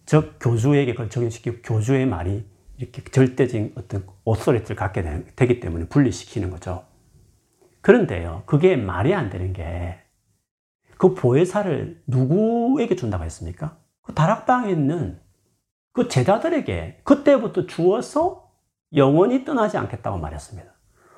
[0.06, 2.48] 즉 교주에게 그걸 적용시키고 교주의 말이
[2.80, 5.04] 이렇게 절대적인 어떤 오소리를 갖게
[5.36, 6.86] 되기 때문에 분리시키는 거죠.
[7.82, 10.10] 그런데요, 그게 말이 안 되는 게
[11.00, 13.78] 그 보혜사를 누구에게 준다고 했습니까?
[14.02, 15.18] 그 다락방에 있는
[15.94, 18.52] 그 제자들에게 그때부터 주어서
[18.94, 20.70] 영원히 떠나지 않겠다고 말했습니다.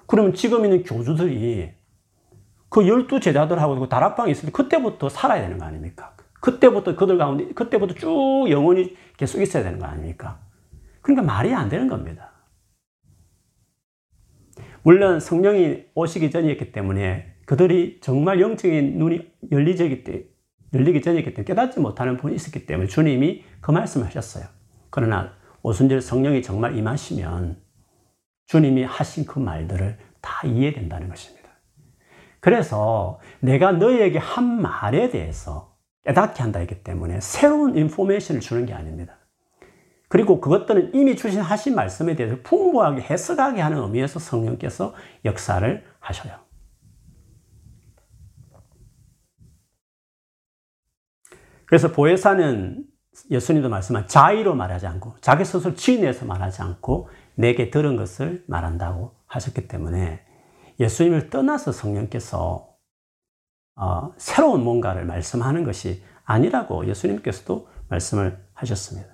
[0.06, 1.71] 그러면 지금 있는 교주들이
[2.69, 6.15] 그 열두 제자들하고 그 다락방에 있을 때 그때부터 살아야 되는 거 아닙니까?
[6.41, 10.39] 그때부터 그들 가운데, 그때부터 쭉 영원히 계속 있어야 되는 거 아닙니까?
[11.01, 12.31] 그러니까 말이 안 되는 겁니다.
[14.83, 20.25] 물론 성령이 오시기 전이었기 때문에 그들이 정말 영적인 눈이 열리기, 때,
[20.73, 24.45] 열리기 전이었기 때문에 깨닫지 못하는 분이 있었기 때문에 주님이 그 말씀을 하셨어요.
[24.89, 25.33] 그러나
[25.63, 27.61] 오순절 성령이 정말 임하시면
[28.47, 31.49] 주님이 하신 그 말들을 다 이해된다는 것입니다.
[32.39, 39.20] 그래서 내가 너희에게 한 말에 대해서 깨닫게 한다 했기 때문에 새로운 인포메이션을 주는 게 아닙니다.
[40.12, 44.93] 그리고 그것들은 이미 주신 하신 말씀에 대해서 풍부하게 해석하게 하는 의미에서 성령께서
[45.24, 46.36] 역사를 하셔요.
[51.65, 52.84] 그래서 보혜사는
[53.30, 59.69] 예수님도 말씀한 자의로 말하지 않고 자기 스스로 지내서 말하지 않고 내게 들은 것을 말한다고 하셨기
[59.69, 60.26] 때문에
[60.82, 62.67] 예수님을 떠나서 성령께서
[63.78, 69.11] 어, 새로운 뭔가를 말씀하는 것이 아니라고 예수님께서도 말씀을 하셨습니다.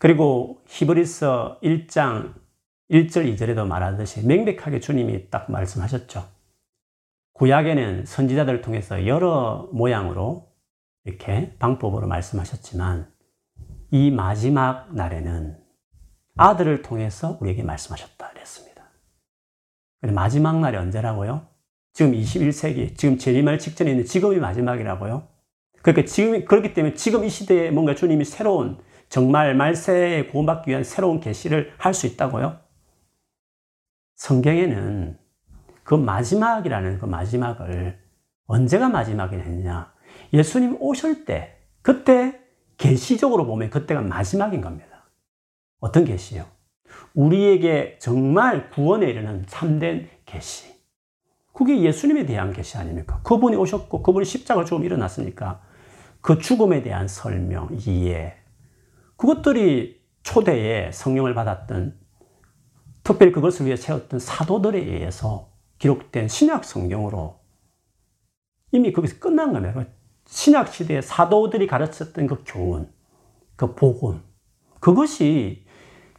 [0.00, 2.32] 그리고 히브리서 1장
[2.90, 6.26] 1절 2절에도 말하듯이 명백하게 주님이 딱 말씀하셨죠.
[7.34, 10.48] 구약에는 선지자들을 통해서 여러 모양으로
[11.04, 13.12] 이렇게 방법으로 말씀하셨지만
[13.90, 15.58] 이 마지막 날에는
[16.36, 18.90] 아들을 통해서 우리에게 말씀하셨다 그랬습니다.
[20.00, 21.46] 마지막 날이 언제라고요?
[21.92, 25.28] 지금 21세기, 지금 재림할 직전에 있는 지금이 마지막이라고요?
[25.82, 28.78] 그러니까 지금, 그렇기 때문에 지금 이 시대에 뭔가 주님이 새로운,
[29.10, 32.58] 정말 말세에 구원받기 위한 새로운 계시를 할 수 있다고요?
[34.14, 35.18] 성경에는
[35.82, 37.98] 그 마지막이라는 그 마지막을
[38.46, 39.92] 언제가 마지막이 냐?
[40.32, 42.40] 예수님 오실 때, 그때
[42.78, 45.10] 계시적으로 보면 그때가 마지막인 겁니다.
[45.80, 46.46] 어떤 계시요?
[47.14, 50.72] 우리에게 정말 구원에 이르는 참된 계시.
[51.52, 53.20] 그게 예수님에 대한 계시 아닙니까?
[53.24, 55.62] 그분이 오셨고 그분이 십자가 죽음 일어났으니까
[56.20, 58.39] 그 죽음에 대한 설명, 이해.
[59.20, 62.00] 그것들이 초대에 성령을 받았던
[63.02, 67.38] 특별히 그것을 위해 세웠던 사도들에 의해서 기록된 신약 성경으로
[68.72, 69.84] 이미 거기서 끝난 겁니다.
[70.24, 72.90] 신약 시대에 사도들이 가르쳤던 그 교훈,
[73.56, 74.22] 그 복음,
[74.80, 75.66] 그것이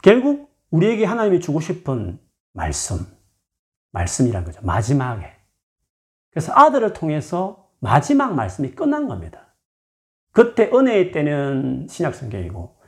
[0.03, 2.19] 결국 우리에게 하나님이 주고 싶은
[2.53, 3.07] 말씀,
[3.93, 4.61] 말씀이란 거죠.
[4.61, 5.25] 마지막에.
[6.29, 9.55] 그래서 아들을 통해서 마지막 말씀이 끝난 겁니다.
[10.33, 12.80] 그때 은혜의 때는 신약 성경이고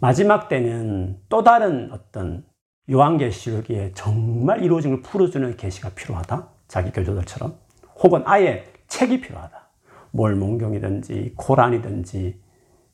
[0.00, 2.44] 마지막 때는 또 다른 어떤
[2.90, 6.48] 요한계시록에 정말 이루어진 걸 풀어주는 계시가 필요하다.
[6.68, 7.54] 자기 교조들처럼.
[8.02, 9.68] 혹은 아예 책이 필요하다.
[10.12, 12.40] 몰몬경이든지 코란이든지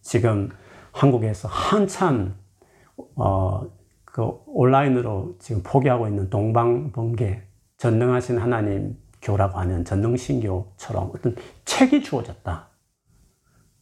[0.01, 0.51] 지금
[0.93, 2.37] 한국에서 한참
[3.17, 3.63] 어,
[4.05, 7.43] 그 온라인으로 지금 포기하고 있는 동방번개
[7.77, 12.69] 전능하신 하나님 교라고 하는 전능신교처럼 어떤 책이 주어졌다.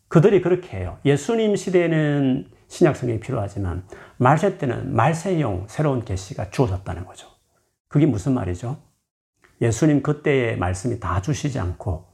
[0.09, 0.99] 그들이 그렇게 해요.
[1.05, 7.29] 예수님 시대에는 신약 성경이 필요하지만 말세 때는 말세용 새로운 계시가 주어졌다는 거죠.
[7.89, 8.79] 그게 무슨 말이죠?
[9.61, 12.07] 예수님 그때의 말씀이 다 주시지 않고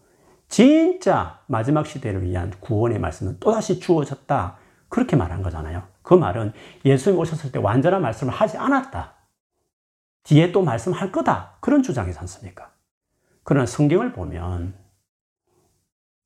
[0.49, 4.57] 진짜 마지막 시대를 위한 구원의 말씀은 또다시 주어졌다.
[4.89, 5.85] 그렇게 말한 거잖아요.
[6.03, 6.53] 그 말은
[6.85, 9.15] 예수님 오셨을 때 완전한 말씀을 하지 않았다.
[10.25, 11.59] 뒤에 또 말씀할 거다.
[11.61, 12.73] 그런 주장이지 않습니까?
[13.45, 14.75] 그러나 성경을 보면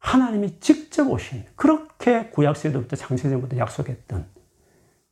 [0.03, 4.27] 하나님이 직접 오신, 그렇게 구약시대부터 창세전부터 약속했던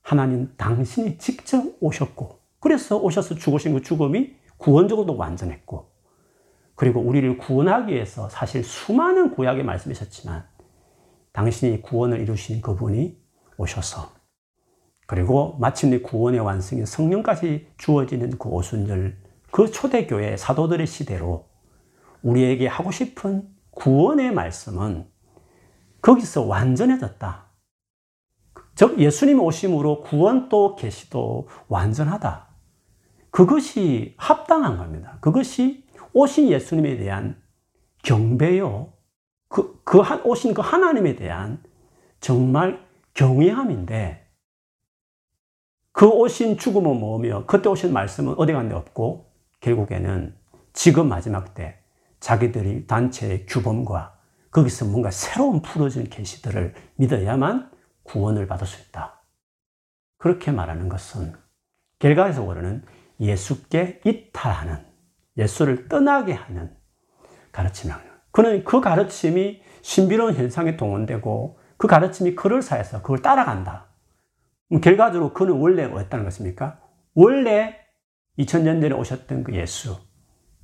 [0.03, 5.89] 하나님 당신이 직접 오셨고, 그래서 오셔서 죽으신 그 죽음이 구원적으로도 완전했고,
[6.75, 10.45] 그리고 우리를 구원하기 위해서 사실 수많은 구약의 말씀이셨지만,
[11.33, 13.17] 당신이 구원을 이루신 그분이
[13.57, 14.11] 오셔서
[15.07, 19.17] 그리고 마침내 구원의 완성인 성령까지 주어지는 그 오순절,
[19.53, 21.49] 그 초대교회 사도들의 시대로
[22.23, 25.09] 우리에게 하고 싶은 구원의 말씀은
[26.03, 27.47] 거기서 완전해졌다.
[28.75, 32.49] 즉, 예수님 오심으로 구원도 계시도 완전하다.
[33.31, 35.19] 그것이 합당한 겁니다.
[35.21, 37.41] 그것이 오신 예수님에 대한
[38.03, 38.93] 경배요.
[39.49, 41.63] 그, 그 한, 오신 그 하나님에 대한
[42.21, 44.27] 정말 경외함인데
[45.93, 49.31] 그 오신 죽음은 뭐며 그때 오신 말씀은 어디 간데 없고
[49.61, 50.35] 결국에는
[50.73, 51.80] 지금 마지막 때
[52.21, 54.19] 자기들이 단체의 규범과
[54.51, 57.71] 거기서 뭔가 새로운 풀어진 계시들을 믿어야만
[58.03, 59.23] 구원을 받을 수 있다.
[60.19, 61.35] 그렇게 말하는 것은
[61.99, 62.85] 결과적으로는
[63.21, 64.85] 예수께 이탈하는
[65.37, 66.77] 예수를 떠나게 하는
[67.53, 67.99] 가르침이에요.
[68.33, 73.87] 그는 그 가르침이 신비로운 현상에 동원되고 그 가르침이 그를 사해서 그걸 따라간다.
[74.83, 76.81] 결과적으로 그는 원래 뭐였다는 것입니까?
[77.15, 77.77] 원래
[78.39, 79.97] 2000년 전에 오셨던 그 예수,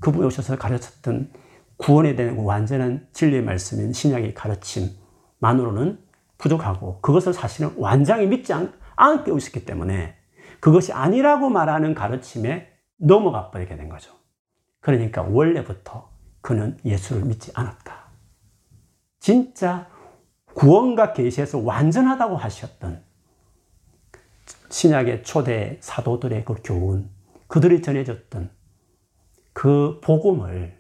[0.01, 1.33] 그분이 오셔서 가르쳤던
[1.77, 5.99] 구원에 대한 완전한 진리의 말씀인 신약의 가르침만으로는
[6.39, 10.17] 부족하고 그것을 사실은 완전히 믿지 않, 않게 오셨기 때문에
[10.61, 14.13] 그것이 아니라고 말하는 가르침에 넘어가 버리게 된 거죠.
[14.81, 16.11] 그러니까 원래부터
[16.41, 18.07] 그는 예수를 믿지 않았다.
[19.19, 19.89] 진짜
[20.55, 23.05] 구원과 계시에서 완전하다고 하셨던
[24.71, 27.11] 신약의 초대 사도들의 그 교훈,
[27.47, 28.51] 그들이 전해줬던
[29.53, 30.79] 그 복음을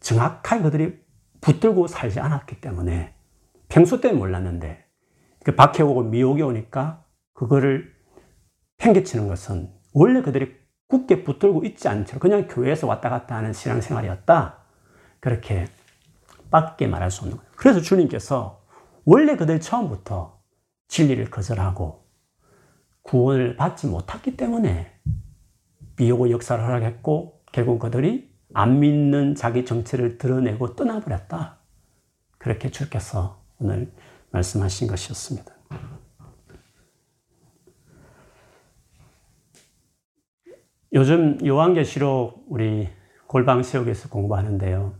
[0.00, 1.00] 정확하게 그들이
[1.40, 3.14] 붙들고 살지 않았기 때문에
[3.68, 4.84] 평소 때는 몰랐는데
[5.44, 7.92] 그 박해 오고 미혹이 오니까 그거를
[8.78, 10.56] 팽개치는 것은 원래 그들이
[10.88, 14.58] 굳게 붙들고 있지 채로 그냥 교회에서 왔다 갔다 하는 신앙생활이었다.
[15.20, 15.66] 그렇게
[16.50, 17.50] 밖에 말할 수 없는 거예요.
[17.56, 18.64] 그래서 주님께서
[19.04, 20.40] 원래 그들 처음부터
[20.88, 22.06] 진리를 거절하고
[23.02, 24.92] 구원을 받지 못했기 때문에
[25.96, 31.58] 미혹의 역사를 허락했고 결국 그들이 안 믿는 자기 정체를 드러내고 떠나버렸다.
[32.38, 33.92] 그렇게 주께서 오늘
[34.30, 35.54] 말씀하신 것이었습니다.
[40.92, 42.88] 요즘 요한계시록 우리
[43.28, 44.94] 골방세옥에서 공부하는데요.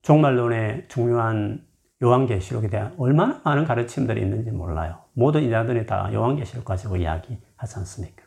[0.00, 1.66] 종말론의 중요한
[2.02, 5.04] 요한계시록에 대한 얼마나 많은 가르침들이 있는지 몰라요.
[5.12, 8.24] 모든 이자들이 다 요한계시록 가지고 이야기하지 않습니까?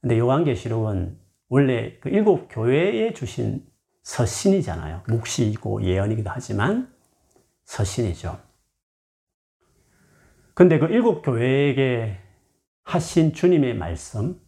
[0.00, 1.21] 근데 요한계시록은
[1.52, 3.62] 원래 그 일곱 교회에 주신
[4.04, 5.02] 서신이잖아요.
[5.06, 6.90] 묵시이고 예언이기도 하지만
[7.66, 8.38] 서신이죠.
[10.54, 12.16] 근데 그 일곱 교회에게
[12.84, 14.40] 하신 주님의 말씀,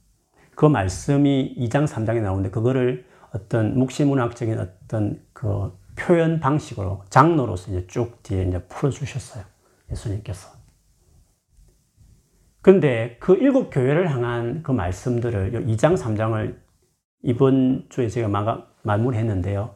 [0.54, 8.22] 그 말씀이 2장, 3장에 나오는데 그거를 어떤 묵시문학적인 어떤 그 표현 방식으로 장로로서 이제 쭉
[8.22, 9.44] 뒤에 이제 풀어주셨어요.
[9.90, 10.48] 예수님께서.
[12.62, 16.63] 근데 그 일곱 교회를 향한 그 말씀들을 2장, 3장을
[17.24, 18.28] 이번 주에 제가
[18.82, 19.74] 마무리했는데요.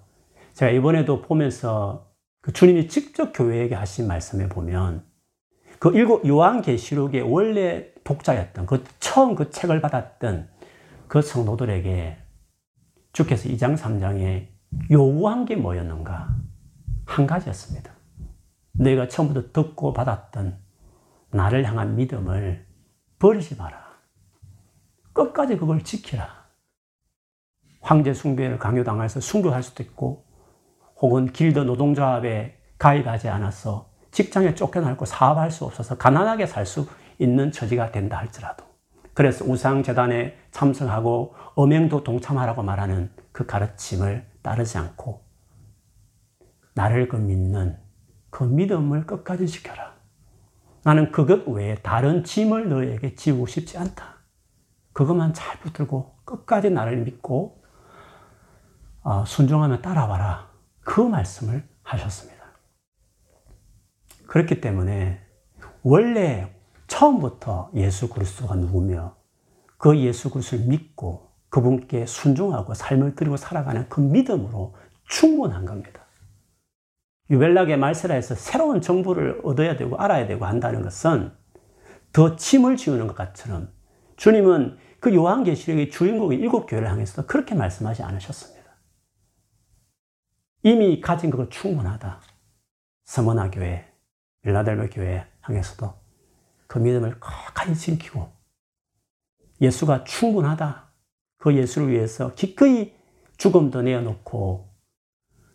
[0.53, 5.03] 제가 이번에도 보면서 그 주님이 직접 교회에게 하신 말씀에 보면
[5.79, 10.49] 그 일곱 요한계시록의 원래 독자였던 그 처음 그 책을 받았던
[11.09, 12.19] 그 성도들에게
[13.13, 14.49] 주께서 2장, 3장에
[14.91, 16.29] 요구한 게 뭐였는가?
[17.07, 17.93] 한 가지였습니다.
[18.73, 20.59] 내가 처음부터 듣고 받았던
[21.31, 22.67] 나를 향한 믿음을
[23.19, 23.89] 버리지 마라.
[25.15, 26.38] 끝까지 그걸 지키라.
[27.89, 30.27] 황제 숭배를 강요당해서 순교할 수도 있고,
[31.01, 36.87] 혹은 길드 노동조합에 가입하지 않아서 직장에 쫓겨나고 사업할 수 없어서 가난하게 살 수
[37.19, 38.67] 있는 처지가 된다 할지라도,
[39.15, 45.25] 그래서 우상재단에 참석하고 엄행도 동참하라고 말하는 그 가르침을 따르지 않고
[46.75, 47.79] 나를 그 믿는
[48.29, 49.95] 그 믿음을 끝까지 지켜라.
[50.85, 54.19] 나는 그것 외에 다른 짐을 너에게 지우고 싶지 않다.
[54.93, 57.58] 그것만 잘 붙들고 끝까지 나를 믿고 어,
[59.27, 60.49] 순종하며 따라와라.
[60.81, 62.39] 그 말씀을 하셨습니다.
[64.27, 65.21] 그렇기 때문에
[65.83, 66.55] 원래
[66.87, 69.17] 처음부터 예수 그리스도가 누구며
[69.79, 74.75] 그 예수 그리스도를 믿고 그분께 순종하고 삶을 드리고 살아가는 그 믿음으로
[75.09, 76.07] 충분한 겁니다.
[77.31, 81.33] 유벨락의 말세라에서 새로운 정보를 얻어야 되고 알아야 되고 한다는 것은
[82.13, 83.69] 더 침을 지우는 것 같처럼
[84.17, 88.58] 주님은 그 요한계시록의 주인공의 일곱 교회를 향해서 그렇게 말씀하지 않으셨습니다.
[90.63, 92.21] 이미 가진 그걸 충분하다.
[93.05, 93.91] 서머나 교회,
[94.43, 95.95] 빌라델베 교회 향해서도
[96.67, 98.31] 그 믿음을 거하게 지키고
[99.61, 100.89] 예수가 충분하다.
[101.39, 102.93] 그 예수를 위해서 기꺼이
[103.37, 104.69] 죽음도 내어놓고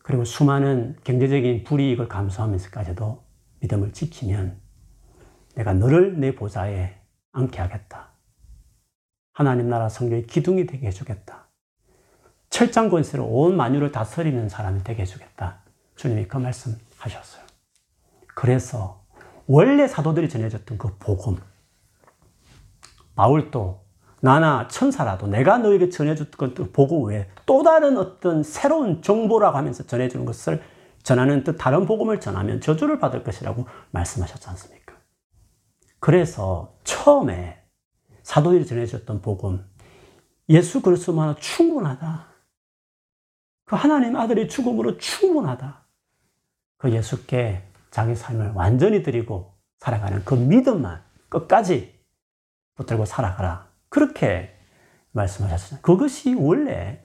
[0.03, 3.23] 그리고 수많은 경제적인 불이익을 감수하면서까지도
[3.59, 4.59] 믿음을 지키면
[5.55, 6.99] 내가 너를 내 보좌에
[7.31, 8.13] 앉게 하겠다.
[9.33, 11.42] 하나님 나라 성경의 기둥이 되게 해주겠다.
[12.53, 15.63] 철장 권세로 온 만유를 다스리는 사람이 되게 해주겠다.
[15.95, 17.41] 주님이 그 말씀 하셨어요.
[18.35, 19.01] 그래서
[19.47, 21.37] 원래 사도들이 전해졌던 그 복음,
[23.15, 23.83] 바울도
[24.21, 30.23] 나나 천사라도 내가 너에게 전해줬던 것 복음 외에 또 다른 어떤 새로운 정보라고 하면서 전해주는
[30.23, 30.61] 것을
[31.01, 34.93] 전하는 뜻 다른 복음을 전하면 저주를 받을 것이라고 말씀하셨지 않습니까?
[35.99, 37.63] 그래서 처음에
[38.21, 39.65] 사도들이 전해줬던 복음,
[40.49, 42.32] 예수 그리스도만 충분하다.
[43.73, 45.83] 그 하나님 아들의 죽음으로 충분하다.
[46.77, 51.99] 그 예수께 자기 삶을 완전히 드리고 살아가는 그 믿음만 끝까지
[52.75, 53.67] 붙들고 살아가라.
[53.89, 54.55] 그렇게
[55.13, 55.79] 말씀하셨어요.
[55.81, 57.03] 그것이 원래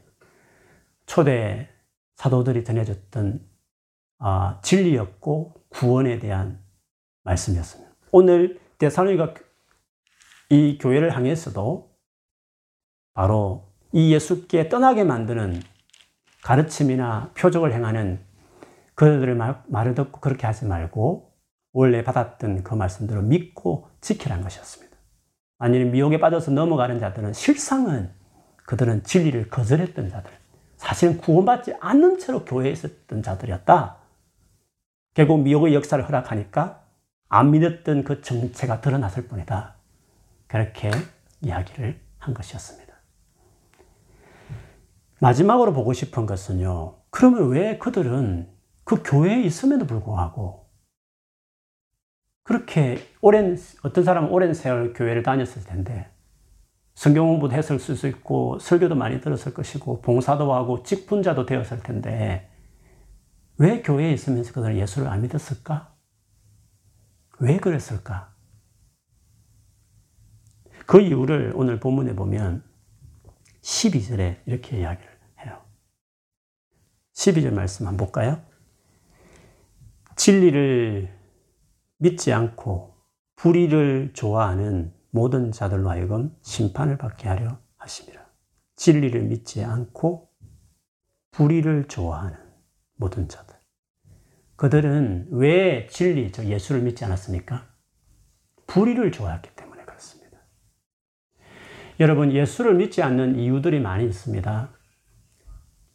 [1.07, 1.71] 초대
[2.17, 3.49] 사도들이 전해줬던
[4.19, 6.63] 아, 진리였고 구원에 대한
[7.23, 7.91] 말씀이었습니다.
[8.13, 9.33] 오늘 데살로니가
[10.51, 11.91] 이 교회를 향해서도
[13.15, 15.63] 바로 이 예수께 떠나게 만드는
[16.49, 18.21] 가르침이나 표적을 행하는
[18.95, 19.37] 그들의
[19.67, 21.31] 말을 듣고 그렇게 하지 말고
[21.75, 24.97] 원래 받았던 그 말씀대로 믿고 지키라는 것이었습니다.
[25.59, 28.11] 아니면 미혹에 빠져서 넘어가는 자들은 실상은
[28.65, 30.31] 그들은 진리를 거절했던 자들,
[30.79, 33.97] 사실은 구원받지 않는 채로 교회에 있었던 자들이었다.
[35.13, 36.83] 결국 미혹의 역사를 허락하니까
[37.29, 39.75] 안 믿었던 그 정체가 드러났을 뿐이다.
[40.47, 40.91] 그렇게
[41.43, 42.88] 이야기를 한 것이었습니다.
[45.21, 46.97] 마지막으로 보고 싶은 것은요.
[47.11, 48.49] 그러면 왜 그들은
[48.85, 50.69] 그 교회에 있음에도 불구하고
[52.45, 56.11] 그렇게 오랜 어떤 사람은 오랜 세월 교회를 다녔을 텐데
[56.95, 62.51] 성경 공부도 했을 수 있고 설교도 많이 들었을 것이고 봉사도 하고 직분자도 되었을 텐데
[63.59, 65.95] 왜 교회에 있으면서 그들은 예수를 안 믿었을까?
[67.41, 68.35] 왜 그랬을까?
[70.87, 72.68] 그 이유를 오늘 본문에 보면
[73.69, 75.63] 12절에 이렇게 이야기를 해요.
[77.13, 78.43] 12절 말씀 한번 볼까요?
[80.17, 81.15] 진리를
[81.99, 82.97] 믿지 않고
[83.37, 88.27] 불의를 좋아하는 모든 자들로 하여금 심판을 받게 하려 하십니다.
[88.77, 90.31] 진리를 믿지 않고
[91.33, 92.39] 불의를 좋아하는
[92.97, 93.55] 모든 자들.
[94.57, 97.69] 그들은 왜 진리, 즉 예수를 믿지 않았습니까?
[98.67, 99.58] 불의를 좋아했기.
[102.01, 104.71] 여러분, 예수를 믿지 않는 이유들이 많이 있습니다.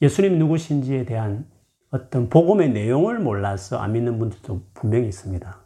[0.02, 1.50] 예수님 누구신지에 대한
[1.92, 5.66] 어떤 복음의 내용을 몰라서 안 믿는 분들도 분명히 있습니다.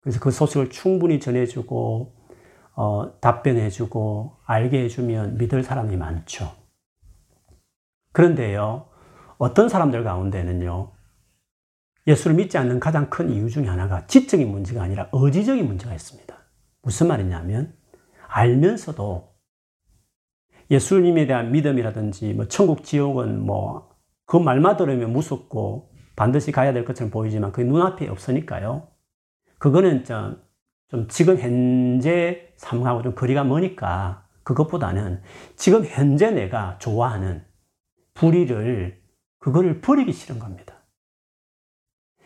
[0.00, 2.12] 그래서 그 소식을 충분히 전해주고,
[2.74, 6.50] 어, 답변해주고, 알게 해주면 믿을 사람이 많죠.
[8.12, 8.88] 그런데요,
[9.36, 10.90] 어떤 사람들 가운데는요,
[12.08, 16.36] 예수를 믿지 않는 가장 큰 이유 중에 하나가 지적인 문제가 아니라 의지적인 문제가 있습니다.
[16.82, 17.74] 무슨 말이냐면
[18.26, 19.37] 알면서도
[20.70, 23.88] 예수님에 대한 믿음이라든지 뭐 천국 지옥은 뭐
[24.28, 28.88] 그 말만 들으면 무섭고 반드시 가야 될 것처럼 보이지만 그 눈앞에 없으니까요.
[29.56, 30.42] 그거는 좀,
[30.88, 35.22] 좀 지금 현재 삶하고 좀 거리가 머니까 그것보다는
[35.56, 37.42] 지금 현재 내가 좋아하는
[38.12, 39.02] 불의를
[39.38, 40.74] 그거를 버리기 싫은 겁니다.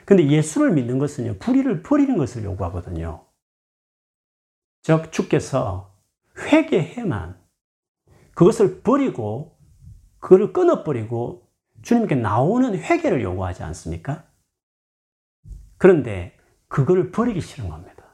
[0.05, 3.25] 근데 예수를 믿는 것은요, 불의를 버리는 것을 요구하거든요.
[4.83, 5.97] 즉, 주께서
[6.37, 7.41] 회개해만
[8.43, 9.57] 그것을 버리고,
[10.19, 11.49] 그걸 끊어버리고
[11.83, 14.25] 주님께 나오는 회개를 요구하지 않습니까?
[15.79, 16.37] 그런데
[16.67, 18.05] 그걸 버리기 싫은 겁니다.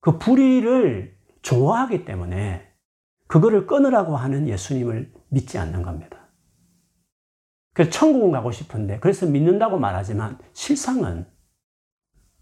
[0.00, 2.70] 그 불의를 좋아하기 때문에
[3.26, 6.28] 그거를 끊으라고 하는 예수님을 믿지 않는 겁니다.
[7.72, 11.26] 그래서 천국은 가고 싶은데, 그래서 믿는다고 말하지만 실상은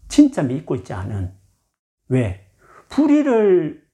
[0.09, 1.33] 진짜 믿고 있지 않은,
[2.09, 2.51] 왜?
[2.89, 3.88] 불의를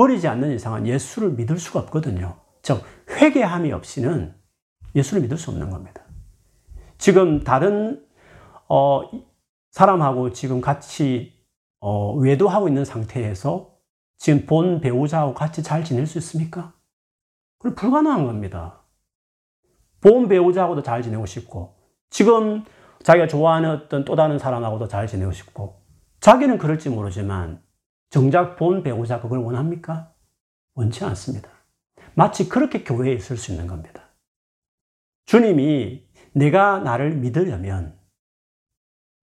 [0.00, 2.38] 버리지 않는 이상은 예수를 믿을 수가 없거든요.
[2.62, 4.34] 즉, 회개함이 없이는
[4.94, 6.02] 예수를 믿을 수 없는 겁니다.
[6.96, 8.02] 지금 다른,
[8.66, 9.02] 어,
[9.72, 11.34] 사람하고 지금 같이,
[11.80, 13.74] 어, 외도하고 있는 상태에서
[14.16, 16.72] 지금 본 배우자하고 같이 잘 지낼 수 있습니까?
[17.58, 18.80] 그건 불가능한 겁니다.
[20.00, 21.76] 본 배우자하고도 잘 지내고 싶고,
[22.08, 22.64] 지금
[23.02, 25.82] 자기가 좋아하는 어떤 또 다른 사람하고도 잘 지내고 싶고,
[26.20, 27.62] 자기는 그럴지 모르지만,
[28.10, 30.12] 정작 본 배우자 그걸 원합니까?
[30.74, 31.48] 원치 않습니다.
[32.14, 34.02] 마치 그렇게 교회에 있을 수 있는 겁니다.
[35.26, 37.98] 주님이 내가 나를 믿으려면,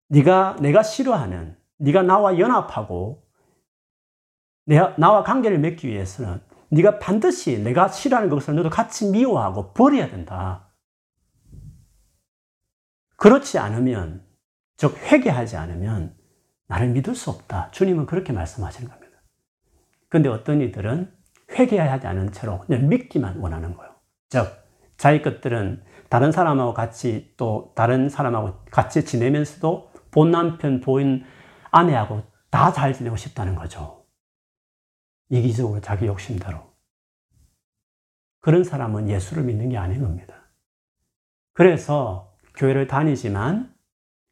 [0.09, 3.27] 네가 내가 싫어하는, 네가 나와 연합하고,
[4.67, 10.73] 내가, 나와 관계를 맺기 위해서는 네가 반드시 내가 싫어하는 것을 너도 같이 미워하고 버려야 된다.
[13.17, 14.25] 그렇지 않으면,
[14.77, 16.17] 즉, 회개하지 않으면
[16.69, 17.71] 나를 믿을 수 없다.
[17.71, 19.23] 주님은 그렇게 말씀하시는 겁니다.
[20.09, 21.13] 근데 어떤 이들은
[21.53, 23.95] 회개하지 않은 채로 그냥 믿기만 원하는 거예요.
[24.29, 24.47] 즉,
[24.97, 31.25] 자기 것들은 다른 사람하고 같이 또 다른 사람하고 같이 지내면서도 본 남편, 본
[31.71, 34.07] 아내하고 다 잘 지내고 싶다는 거죠.
[35.29, 36.75] 이기적으로 자기 욕심대로.
[38.41, 40.35] 그런 사람은 예수를 믿는 게 아닌 겁니다.
[41.53, 43.76] 그래서 교회를 다니지만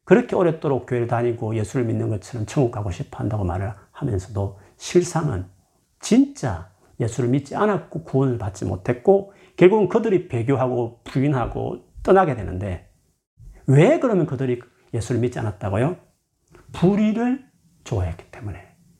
[0.05, 5.45] 그렇게 오랫도록 교회를 다니고 예수를 믿는 것처럼 천국 가고 싶어 한다고 말을 하면서도 실상은
[5.99, 12.89] 진짜 예수를 믿지 않았고 구원을 받지 못했고 결국은 그들이 배교하고 부인하고 떠나게 되는데
[13.65, 14.61] 왜 그러면 그들이
[14.93, 15.97] 예수를 믿지 않았다고요?
[16.71, 17.43] 불의를
[17.83, 18.59] 좋아했기 때문에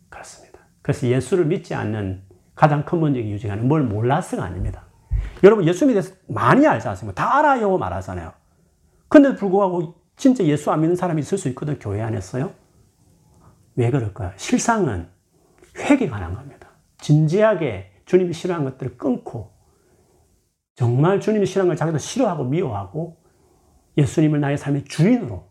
[0.10, 0.60] 그렇습니다.
[0.82, 2.24] 그래서 예수를 믿지 않는
[2.56, 4.86] 가장 근본적인 이유 중에 하나는 뭘 몰라서가 아닙니다.
[5.44, 7.22] 여러분 예수 믿어서 많이 알지 않습니까?
[7.22, 8.34] 다 알아요 말하잖아요.
[9.10, 12.54] 근데도 불구하고 진짜 예수 안 믿는 사람이 있을 수 있거든, 교회 안에서요.
[13.76, 14.32] 왜 그럴까요?
[14.38, 15.10] 실상은
[15.78, 16.70] 회개가 난 겁니다.
[17.00, 19.52] 진지하게 주님이 싫어하는 것들을 끊고
[20.76, 23.18] 정말 주님이 싫어하는 걸 자기도 싫어하고 미워하고
[23.98, 25.50] 예수님을 나의 삶의 주인으로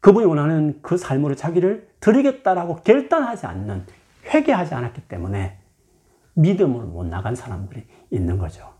[0.00, 3.86] 그분이 원하는 그 삶으로 자기를 드리겠다라고 결단하지 않는
[4.24, 5.60] 회개하지 않았기 때문에
[6.34, 8.74] 믿음을 못 나간 사람들이 있는 거죠.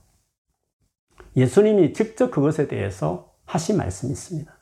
[1.37, 4.60] 예수님이 직접 그것에 대해서 하신 말씀이 있습니다.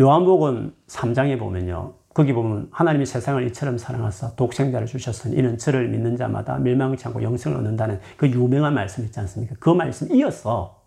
[0.00, 1.94] 요한복음 3장에 보면요.
[2.14, 7.58] 거기 보면 하나님이 세상을 이처럼 사랑하사 독생자를 주셨으니 이는 저를 믿는 자마다 멸망치 않고 영생을
[7.58, 9.54] 얻는다는 그 유명한 말씀 있지 않습니까?
[9.60, 10.82] 그 말씀 이어서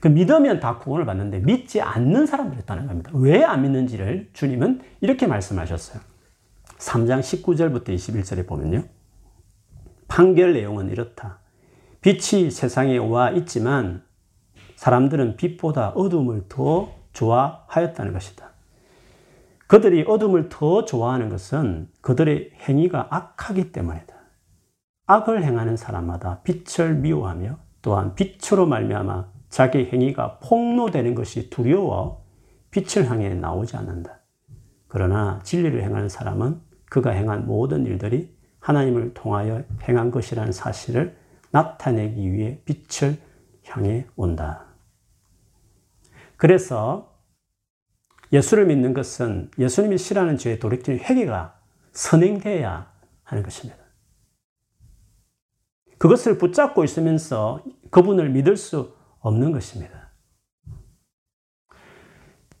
[0.00, 3.10] 그 믿으면 다 구원을 받는데 믿지 않는 사람들이 있다는 겁니다.
[3.14, 6.00] 왜 안 믿는지를 주님은 이렇게 말씀하셨어요.
[6.78, 8.84] 3장 19절부터 21절에 보면요.
[10.08, 11.40] 판결 내용은 이렇다.
[12.02, 14.02] 빛이 세상에 와 있지만
[14.76, 18.50] 사람들은 빛보다 어둠을 더 좋아하였다는 것이다.
[19.66, 24.14] 그들이 어둠을 더 좋아하는 것은 그들의 행위가 악하기 때문이다.
[25.06, 32.24] 악을 행하는 사람마다 빛을 미워하며 또한 빛으로 말미암아 자기 행위가 폭로되는 것이 두려워
[32.70, 34.20] 빛을 향해 나오지 않는다.
[34.88, 36.60] 그러나 진리를 행하는 사람은
[36.90, 41.16] 그가 행한 모든 일들이 하나님을 통하여 행한 것이라는 사실을
[41.50, 43.16] 나타내기 위해 빛을
[43.66, 44.65] 향해 온다.
[46.36, 47.16] 그래서
[48.32, 51.58] 예수를 믿는 것은 예수님이 싫어하는 죄에 돌이키는 회개가
[51.92, 53.82] 선행되어야 하는 것입니다.
[55.98, 60.10] 그것을 붙잡고 있으면서 그분을 믿을 수 없는 것입니다.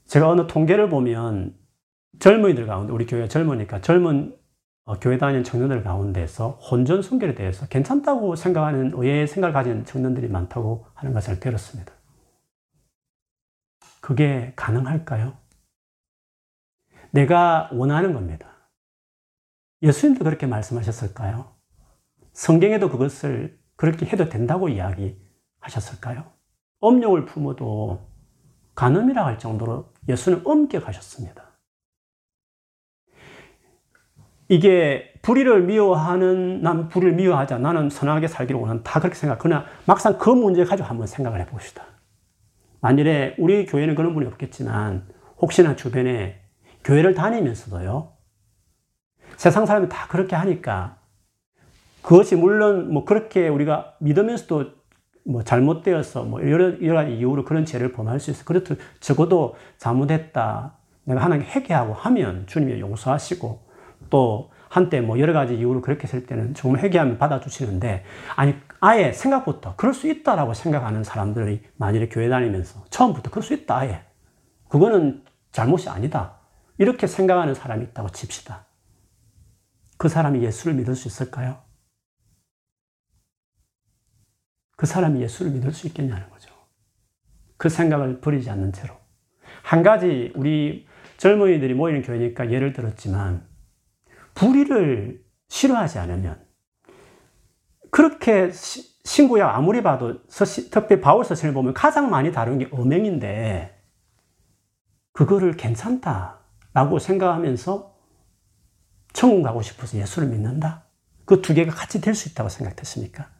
[0.06, 1.54] 제가 어느 통계를 보면
[2.18, 4.36] 젊은이들 가운데, 우리 교회가 젊으니까 젊은
[4.84, 10.86] 어, 교회 다니는 청년들 가운데서 혼전 순결에 대해서 괜찮다고 생각하는 의외의 생각을 가진 청년들이 많다고
[10.94, 11.95] 하는 것을 들었습니다.
[14.06, 15.36] 그게 가능할까요?
[17.10, 18.46] 내가 원하는 겁니다.
[19.82, 21.56] 예수님도 그렇게 말씀하셨을까요?
[22.32, 26.22] 성경에도 그것을 그렇게 해도 된다고 이야기하셨을까요?
[26.78, 28.08] 엄룡을 품어도
[28.76, 31.58] 간음이라 할 정도로 예수는 엄격하셨습니다.
[34.48, 39.40] 이게 불의를 미워하는 난 불의를 미워하자 나는 선하게 살기를 원하는 다 그렇게 생각.
[39.40, 41.95] 그러나 막상 그 문제 가지고 한번 생각을 해봅시다.
[42.86, 45.08] 만일에 우리 교회는 그런 분이 없겠지만
[45.38, 46.40] 혹시나 주변에
[46.84, 48.12] 교회를 다니면서도요
[49.36, 50.98] 세상 사람이 다 그렇게 하니까
[52.00, 54.70] 그것이 물론 뭐 그렇게 우리가 믿으면서도
[55.24, 58.44] 뭐 잘못되어서 뭐 여러, 여러 이유로 그런 죄를 범할 수 있어.
[58.44, 60.76] 그래도 적어도 잘못했다.
[61.02, 63.66] 내가 하나님께 회개하고 하면 주님이 용서하시고
[64.08, 68.04] 또 한때 뭐 여러 가지 이유로 그렇게 했을 때는 정말 회개하면 받아주시는데
[68.36, 73.78] 아니 아예 생각부터 그럴 수 있다라고 생각하는 사람들이 만일에 교회 다니면서 처음부터 그럴 수 있다
[73.78, 74.04] 아예
[74.68, 76.38] 그거는 잘못이 아니다
[76.78, 78.66] 이렇게 생각하는 사람이 있다고 칩시다
[79.98, 81.62] 그 사람이 예수를 믿을 수 있을까요?
[84.76, 86.50] 그 사람이 예수를 믿을 수 있겠냐는 거죠.
[87.56, 88.94] 그 생각을 버리지 않는 채로.
[89.62, 93.48] 한 가지 우리 젊은이들이 모이는 교회니까 예를 들었지만
[94.34, 96.45] 불의를 싫어하지 않으면
[97.96, 100.20] 그렇게 신구약 아무리 봐도
[100.70, 103.74] 특히 바울 서신을 보면 가장 많이 다룬 게 음행인데
[105.14, 107.96] 그거를 괜찮다라고 생각하면서
[109.14, 110.84] 천국 가고 싶어서 예수를 믿는다?
[111.24, 113.30] 그 두 개가 같이 될 수 있다고 생각했습니까?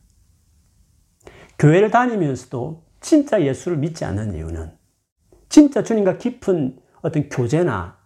[1.59, 4.73] 교회를 다니면서도 진짜 예수를 믿지 않는 이유는
[5.51, 7.99] 진짜 주님과 깊은 어떤 교제나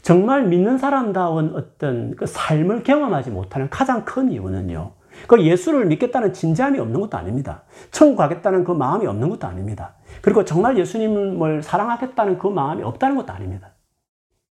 [0.00, 4.94] 정말 믿는 사람다운 어떤 그 삶을 경험하지 못하는 가장 큰 이유는요.
[5.26, 7.62] 그 예수를 믿겠다는 진지함이 없는 것도 아닙니다.
[7.90, 9.96] 천국 가겠다는 그 마음이 없는 것도 아닙니다.
[10.22, 13.74] 그리고 정말 예수님을 사랑하겠다는 그 마음이 없다는 것도 아닙니다.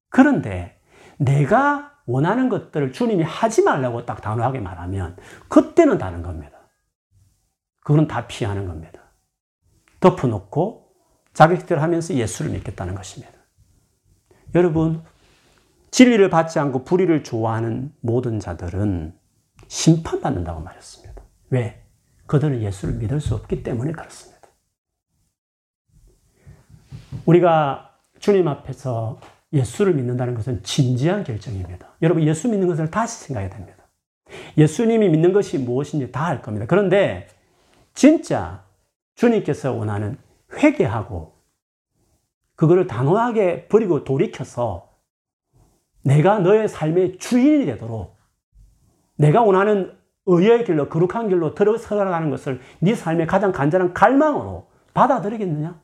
[0.10, 0.80] 그런데
[1.18, 5.16] 내가 원하는 것들을 주님이 하지 말라고 딱 단호하게 말하면
[5.48, 6.58] 그때는 다른 겁니다.
[7.82, 9.00] 그거는 다 피하는 겁니다.
[10.00, 10.90] 덮어놓고
[11.34, 13.34] 자격들 하면서 예수를 믿겠다는 것입니다.
[14.56, 15.04] 여러분,
[15.92, 19.14] 진리를 받지 않고 불의를 좋아하는 모든 자들은
[19.70, 21.22] 심판받는다고 말했습니다.
[21.52, 21.82] 왜?
[22.26, 24.50] 그들은 예수를 믿을 수 없기 때문에 그렇습니다.
[27.26, 29.20] 우리가 주님 앞에서
[29.54, 31.88] 예수를 믿는다는 것은 진지한 결정입니다.
[32.02, 33.78] 여러분, 예수 믿는 것을 다시 생각해야 됩니다.
[34.58, 36.66] 예수님이 믿는 것이 무엇인지 다 알 겁니다.
[36.68, 37.28] 그런데
[37.94, 38.64] 진짜
[39.16, 40.18] 주님께서 원하는
[40.54, 41.34] 회개하고
[42.56, 44.90] 그거를 단호하게 버리고 돌이켜서
[46.04, 48.19] 내가 너의 삶의 주인이 되도록
[49.20, 55.80] 내가 원하는 의의 길로 거룩한 길로 들어서가는 것을 네 삶의 가장 간절한 갈망으로 받아들이겠느냐?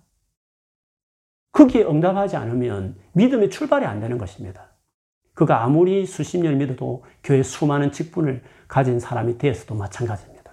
[1.51, 4.69] 거기에 응답하지 않으면 믿음의 출발이 안 되는 것입니다.
[5.33, 10.51] 그가 아무리 수십 년을 믿어도 교회 수많은 직분을 가진 사람이 되어서도 마찬가지입니다.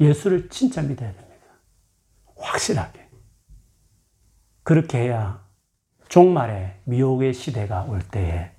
[0.00, 1.44] 예수를 진짜 믿어야 됩니다.
[2.36, 3.08] 확실하게.
[4.64, 5.44] 그렇게 해야
[6.08, 8.50] 종말에 미혹의 시대가 올 때에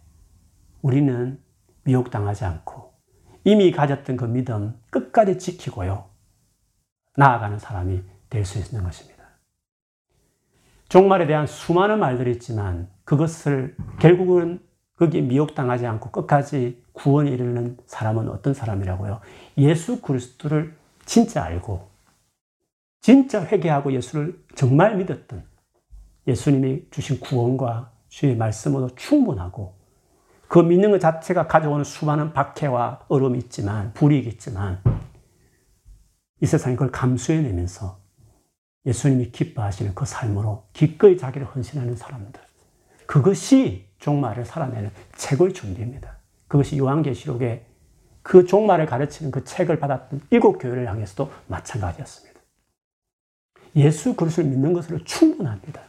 [0.82, 1.44] 우리는
[1.86, 2.94] 미혹당하지 않고
[3.44, 6.06] 이미 가졌던 그 믿음 끝까지 지키고요.
[7.16, 9.24] 나아가는 사람이 될 수 있는 것입니다.
[10.90, 14.60] 종말에 대한 수많은 말들이 있지만 그것을 결국은
[14.98, 19.22] 거기에 미혹당하지 않고 끝까지 구원에 이르는 사람은 어떤 사람이라고요?
[19.58, 20.76] 예수 그리스도를
[21.06, 21.88] 진짜 알고
[23.02, 25.46] 진짜 회개하고 예수를 정말 믿었던
[26.28, 29.76] 예수님이 주신 구원과 주의 말씀으로 충분하고
[30.48, 34.82] 그 믿는 것 자체가 가져오는 수많은 박해와 어려움이 있지만 불이익있지만
[36.42, 38.00] 이 세상이 그걸 감수해내면서
[38.86, 42.40] 예수님이 기뻐하시는 그 삶으로 기꺼이 자기를 헌신하는 사람들.
[43.08, 46.18] 그것이 종말을 살아내는 최고의 준비입니다.
[46.48, 47.66] 그것이 요한계시록에
[48.22, 52.40] 그 종말을 가르치는 그 책을 받았던 일곱 교회를 향해서도 마찬가지였습니다.
[53.76, 55.82] 예수 그리스도를 믿는 것으로 충분합니다.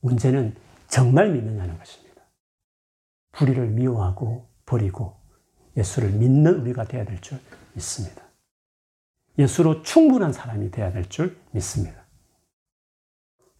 [0.00, 0.54] 문제는
[0.88, 2.03] 정말 믿느냐는 것입니다.
[3.36, 5.16] 불의를 미워하고 버리고
[5.76, 7.38] 예수를 믿는 우리가 되어야 될 줄
[7.74, 8.22] 믿습니다.
[9.38, 12.04] 예수로 충분한 사람이 되어야 될 줄 믿습니다.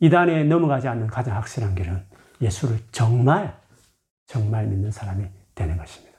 [0.00, 2.04] 이단에 넘어가지 않는 가장 확실한 길은
[2.40, 3.60] 예수를 정말,
[4.26, 6.18] 정말 믿는 사람이 되는 것입니다.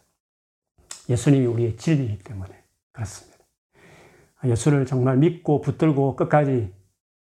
[1.09, 3.35] 예수님이 우리의 진리이기 때문에 그렇습니다.
[4.43, 6.73] 예수를 정말 믿고 붙들고 끝까지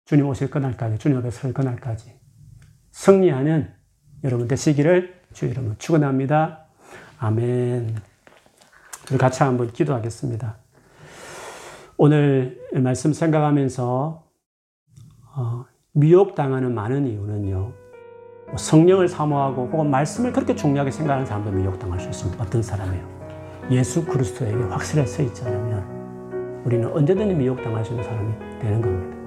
[0.05, 2.13] 주님 오실 그날까지, 주님 앞에 설 그날까지
[2.91, 3.73] 승리하는
[4.23, 6.59] 여러분 되시기를 주 이름으로 축원합니다.
[7.19, 7.93] 아멘.
[9.11, 10.55] 우리 같이 한번 기도하겠습니다.
[11.97, 14.23] 오늘 말씀 생각하면서
[15.35, 17.73] 어, 미혹당하는 많은 이유는요.
[18.47, 22.41] 뭐 성령을 사모하고 혹은 말씀을 그렇게 중요하게 생각하는 사람도 미혹당할 수 있습니다.
[22.41, 23.67] 어떤 사람이요?
[23.71, 29.17] 예수 그리스도에게 확실하게 서 있지 않으면 우리는 언제든지 미혹당할 수 있는 사람이 되는 겁니다.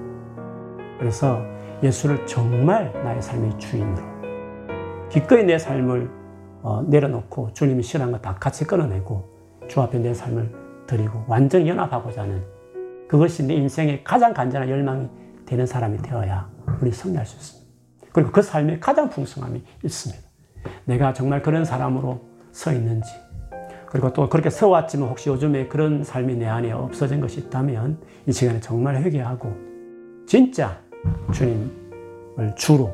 [0.97, 1.39] 그래서
[1.83, 4.08] 예수를 정말 나의 삶의 주인으로
[5.09, 6.09] 기꺼이 내 삶을
[6.61, 9.27] 어, 내려놓고 싫어하는 거다 같이 끊어내고
[9.67, 10.51] 주 앞에 내 삶을
[10.87, 12.43] 드리고 완전히 연합하고자 하는
[13.07, 15.09] 그것이 내 인생의 가장 간절한 열망이
[15.45, 16.49] 되는 사람이 되어야
[16.81, 17.69] 우리 승리할 수 있습니다.
[18.11, 20.23] 그리고 그 삶에 가장 풍성함이 있습니다.
[20.85, 22.19] 내가 정말 그런 사람으로
[22.51, 23.09] 서 있는지,
[23.87, 28.59] 그리고 또 그렇게 서왔지만 혹시 요즘에 그런 삶이 내 안에 없어진 것이 있다면 이 시간에
[28.59, 29.51] 정말 회개하고
[30.27, 30.77] 진짜
[31.31, 32.93] 주님을 주로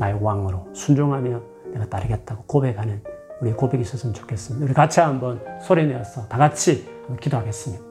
[0.00, 1.42] 나의 왕으로 순종하며
[1.74, 3.02] 내가 따르겠다고 고백하는
[3.42, 4.64] 우리 고백이 있었으면 좋겠습니다.
[4.64, 6.88] 우리 같이 한번 소리 내어서 다 같이
[7.20, 7.84] 기도하겠습니다.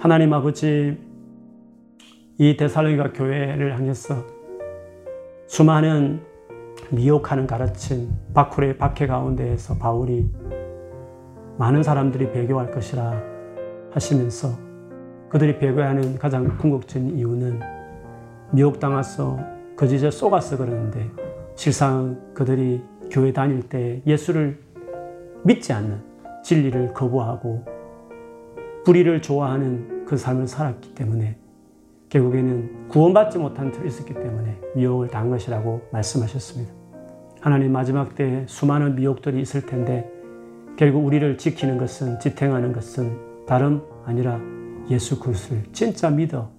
[0.00, 0.98] 하나님 아버지,
[2.38, 4.24] 이 데살로니가 교회를 향해서
[5.46, 6.20] 수많은
[6.90, 10.30] 미혹하는 가르침, 바쿨의 박해 가운데에서 바울이
[11.56, 13.20] 많은 사람들이 배교할 것이라
[13.92, 14.50] 하시면서
[15.28, 17.60] 그들이 배교하는 가장 궁극적인 이유는
[18.52, 19.38] 미혹당해서
[19.76, 21.27] 거짓에 속아서 그러는데
[21.58, 22.80] 실상 그들이
[23.10, 24.60] 교회 다닐 때 예수를
[25.42, 26.00] 믿지 않는
[26.44, 27.64] 진리를 거부하고
[28.84, 31.36] 불의를 좋아하는 그 삶을 살았기 때문에
[32.10, 36.72] 결국에는 구원받지 못한 틀이 있었기 때문에 미혹을 당한 것이라고 말씀하셨습니다.
[37.40, 40.08] 하나님 마지막 때 수많은 미혹들이 있을 텐데
[40.76, 44.40] 결국 우리를 지키는 것은 지탱하는 것은 다름 아니라
[44.90, 46.52] 예수 그리스도를 진짜 믿어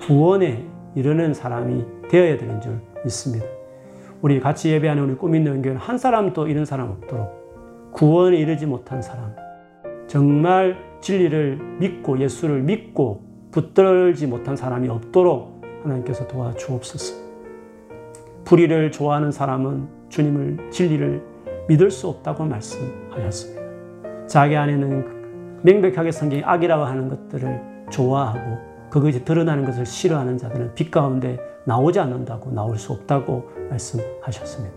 [0.00, 0.66] 구원에
[0.96, 3.53] 이르는 사람이 되어야 되는 줄 믿습니다.
[4.24, 9.02] 우리 같이 예배하는 우리 꿈 있는 교회는 한 사람도 이런 사람 없도록 구원에 이르지 못한
[9.02, 9.36] 사람
[10.06, 17.22] 정말 진리를 믿고 예수를 믿고 붙들지 못한 사람이 없도록 하나님께서 도와주옵소서.
[18.46, 21.22] 불의를 좋아하는 사람은 주님을 진리를
[21.68, 23.62] 믿을 수 없다고 말씀하셨습니다.
[24.26, 27.60] 자기 안에는 명백하게 성경이 악이라고 하는 것들을
[27.90, 34.76] 좋아하고 그것이 드러나는 것을 싫어하는 자들은 빛 가운데 나오지 않는다고 나올 수 없다고 말씀하셨습니다.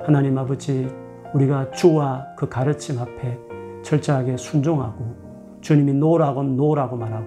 [0.00, 0.88] 하나님 아버지
[1.34, 3.38] 우리가 주와 그 가르침 앞에
[3.82, 5.14] 철저하게 순종하고
[5.60, 7.26] 주님이 no라고 no라고 말하고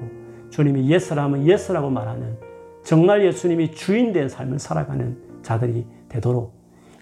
[0.50, 2.38] 주님이 yes라면 yes라고 말하는
[2.84, 6.54] 정말 예수님이 주인 된 삶을 살아가는 자들이 되도록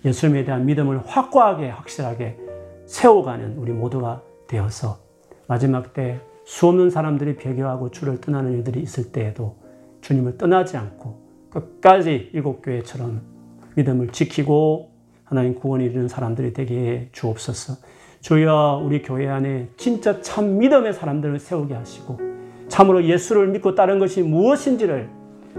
[0.05, 2.37] 예수님에 대한 믿음을 확고하게 확실하게
[2.85, 4.97] 세워가는 우리 모두가 되어서
[5.47, 9.55] 마지막 때 수없는 사람들이 배교하고 주를 떠나는 이들이 있을 때에도
[10.01, 11.22] 주님을 떠나지 않고
[11.53, 13.21] 끝까지 일곱 교회처럼
[13.75, 14.91] 믿음을 지키고
[15.23, 17.75] 하나님 구원이 이르는 사람들이 되게 해 주옵소서.
[18.21, 22.19] 주여 우리 교회 안에 진짜 참 믿음의 사람들을 세우게 하시고
[22.69, 25.09] 참으로 예수를 믿고 따른 것이 무엇인지를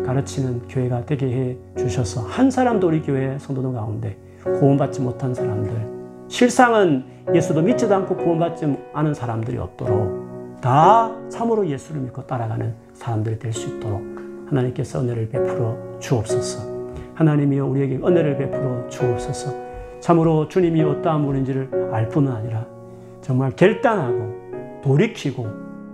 [0.05, 5.73] 가르치는 교회가 되게 해 주셔서 한 사람도 우리 교회 성도들 가운데 구원받지 못한 사람들,
[6.29, 13.53] 실상은 예수도 믿지도 않고 구원받지 않은 사람들이 없도록 다 참으로 예수를 믿고 따라가는 사람들이 될
[13.53, 14.14] 수 있도록
[14.59, 16.73] 하나님께서 은혜를 베풀어 주옵소서.
[17.15, 19.55] 하나님이여 우리에게 은혜를 베풀어 주옵소서.
[20.01, 22.65] 참으로 주님이 어떠한 분인지를 알 뿐만 아니라
[23.21, 25.47] 정말 결단하고 돌이키고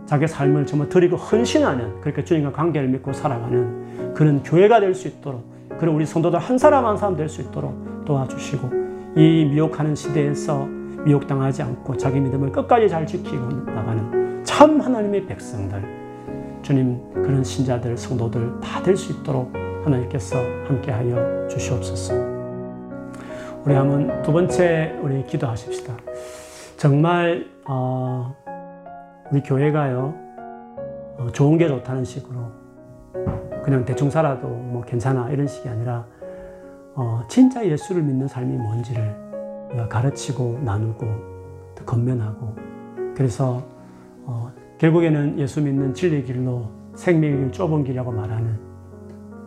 [0.07, 5.45] 자기 삶을 정말 드리고 헌신하는 그렇게 주님과 관계를 맺고 살아가는 그런 교회가 될 수 있도록
[5.79, 8.69] 그런 우리 성도들 한 사람 한 사람 될 수 있도록 도와주시고
[9.17, 10.67] 이 미혹하는 시대에서
[11.05, 16.00] 미혹당하지 않고 자기 믿음을 끝까지 잘 지키고 나가는 참 하나님의 백성들
[16.63, 19.53] 주님 그런 신자들 성도들 다 될 수 있도록
[19.85, 20.37] 하나님께서
[20.67, 22.15] 함께하여 주시옵소서.
[23.65, 25.95] 우리 한번 두 번째 우리 기도하십시다.
[26.77, 28.35] 정말 어,
[29.31, 30.15] 우리 교회가요
[31.19, 32.41] 어, 좋은 게 좋다는 식으로
[33.65, 36.07] 그냥 대충 살아도 뭐 괜찮아 이런 식이 아니라
[36.95, 39.15] 어, 진짜 예수를 믿는 삶이 뭔지를
[39.89, 41.07] 가르치고 나누고
[41.87, 42.55] 건면하고
[43.15, 43.63] 그래서
[44.25, 44.51] 어,
[44.81, 48.59] 결국에는 예수 믿는 진리 길로 생명의 길 좁은 길이라고 말하는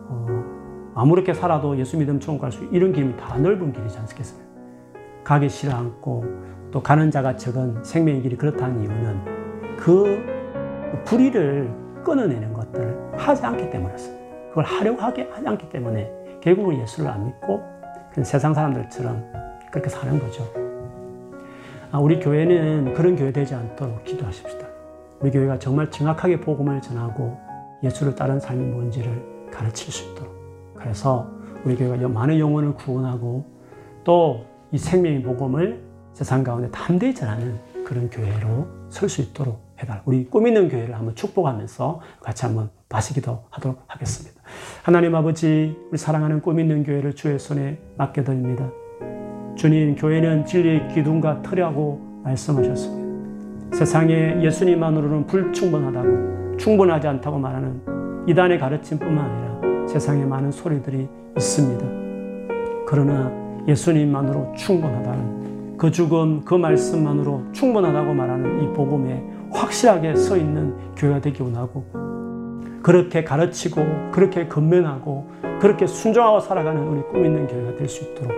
[0.08, 4.48] 어, 아무렇게 살아도 예수 믿음 천국 갈 수 이런 길이 다 넓은 길이지 않겠습니까?
[5.24, 6.24] 가기 싫어 않고
[6.70, 10.24] 또 가는 자가 적은 생명의 길이 그렇다는 이유는 그
[11.04, 11.68] 불의를
[12.04, 14.48] 끊어내는 것들을 하지 않기 때문이었습니다.
[14.50, 16.12] 그걸 하려고 하지 않기 때문에
[16.42, 17.60] 결국은 예수를 안 믿고
[18.22, 19.32] 세상 사람들처럼
[19.72, 20.44] 그렇게 사는 거죠.
[21.90, 24.63] 아, 우리 교회는 그런 교회 되지 않도록 기도하십시다.
[25.20, 27.36] 우리 교회가 정말 정확하게 복음을 전하고
[27.82, 30.34] 예수를 따른 삶이 뭔지를 가르칠 수 있도록.
[30.74, 31.30] 그래서
[31.64, 33.44] 우리 교회가 많은 영혼을 구원하고
[34.04, 40.02] 또 이 생명의 복음을 세상 가운데 담대히 전하는 그런 교회로 설 수 있도록 해달.
[40.04, 44.40] 우리 꿈 있는 교회를 한번 축복하면서 같이 한번 마시기도 하도록 하겠습니다.
[44.82, 48.68] 하나님 아버지, 우리 사랑하는 꿈 있는 교회를 주의 손에 맡겨드립니다.
[49.56, 53.03] 주님, 교회는 진리의 기둥과 터라고 말씀하셨습니다.
[53.72, 57.80] 세상에 예수님만으로는 불충분하다고, 충분하지 않다고 말하는
[58.26, 61.84] 이단의 가르침뿐만 아니라 세상에 많은 소리들이 있습니다.
[62.86, 63.32] 그러나
[63.66, 71.42] 예수님만으로 충분하다는 그 죽음, 그 말씀만으로 충분하다고 말하는 이 복음에 확실하게 서 있는 교회가 되기
[71.42, 71.84] 원하고
[72.82, 75.28] 그렇게 가르치고 그렇게 건면하고
[75.60, 78.32] 그렇게 순종하고 살아가는 우리 꿈 있는 교회가 될 수 있도록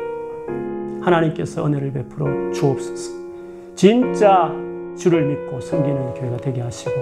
[1.03, 3.13] 하나님께서 은혜를 베풀어 주옵소서.
[3.75, 4.53] 진짜
[4.97, 6.93] 주를 믿고 섬기는 교회가 되게 하시고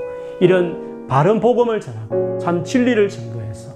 [0.40, 3.70] 이런 바른 복음을 전하고 참 진리를 증거해서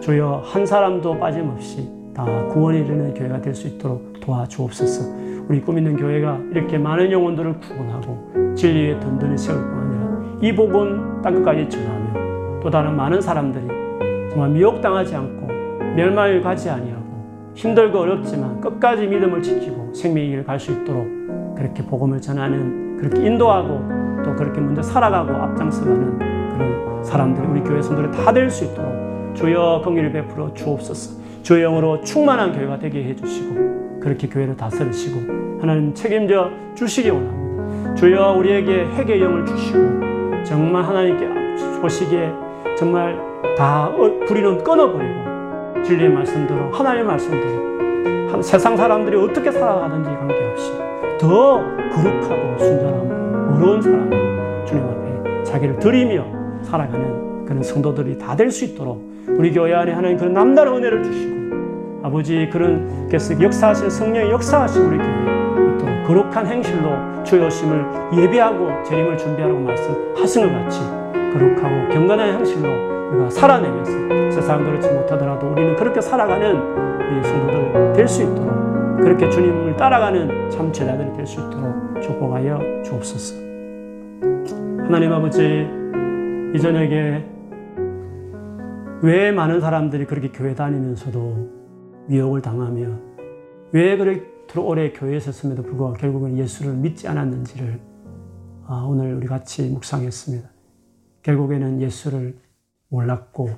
[0.00, 5.12] 주여 한 사람도 빠짐없이 다 구원에 이르는 교회가 될 수 있도록 도와주옵소서.
[5.48, 11.20] 우리 꿈 있는 교회가 이렇게 많은 영혼들을 구원하고 진리의 든든히 세울 뿐 아니라 이 복음
[11.22, 13.66] 땅끝까지 전하며 또 다른 많은 사람들이
[14.30, 15.46] 정말 미혹당하지 않고
[15.96, 17.04] 멸망을 가지 아니하고
[17.54, 21.06] 힘들고 어렵지만 끝까지 믿음을 지키고 생명의 길을 갈 수 있도록
[21.56, 28.24] 그렇게 복음을 전하는 그렇게 인도하고 또 그렇게 먼저 살아가고 앞장서가는 그런 사람들이 우리 교회 성도들이
[28.24, 31.22] 다될 수 있도록 주여 긍휼을 베풀어 주옵소서.
[31.42, 37.94] 주의 영으로 충만한 교회가 되게 해주시고 그렇게 교회를 다스리시고 하나님 책임져 주시기 원합니다.
[37.94, 39.78] 주여 우리에게 회개 영을 주시고
[40.44, 41.28] 정말 하나님께
[41.82, 42.32] 보시기에
[42.78, 43.18] 정말
[43.58, 43.92] 다
[44.26, 50.72] 불의는 끊어버리고 진리의 말씀대로 하나님의 말씀대로 세상 사람들이 어떻게 살아가든지 관계없이
[51.20, 51.60] 더
[51.92, 52.83] 거룩하고 순전
[53.64, 56.24] 어려운 사람으로 주님 앞에 자기를 드리며
[56.62, 61.34] 살아가는 그런 성도들이 다 될 수 있도록 우리 교회 안에 하나님 그런 남다른 은혜를 주시고
[62.02, 67.84] 아버지 그런 계속 역사하신 성령의 역사하신 우리 교회 또 거룩한 행실로 주의 오심을
[68.18, 70.80] 예배하고 재림을 준비하라고 말씀하신 것 같이
[71.32, 72.68] 거룩하고 경건한 행실로
[73.12, 73.92] 우리가 살아내면서
[74.30, 80.70] 세상 그렇지 못하더라도 우리는 그렇게 살아가는 우리 성도들 될 수 있도록 그렇게 주님을 따라가는 참
[80.72, 83.43] 제자들이 될 수 있도록 축복하여 주옵소서.
[84.84, 85.42] 하나님 아버지
[86.54, 87.24] 이 저녁에
[89.02, 91.50] 왜 많은 사람들이 그렇게 교회 다니면서도
[92.08, 92.98] 위협을 당하며
[93.72, 97.80] 왜 그렇게 오래 교회에 있었음에도 불구하고 결국은 예수를 믿지 않았는지를
[98.66, 100.48] 아, 오늘 우리 같이 묵상했습니다.
[101.22, 102.38] 결국에는 예수를
[102.88, 103.50] 몰랐고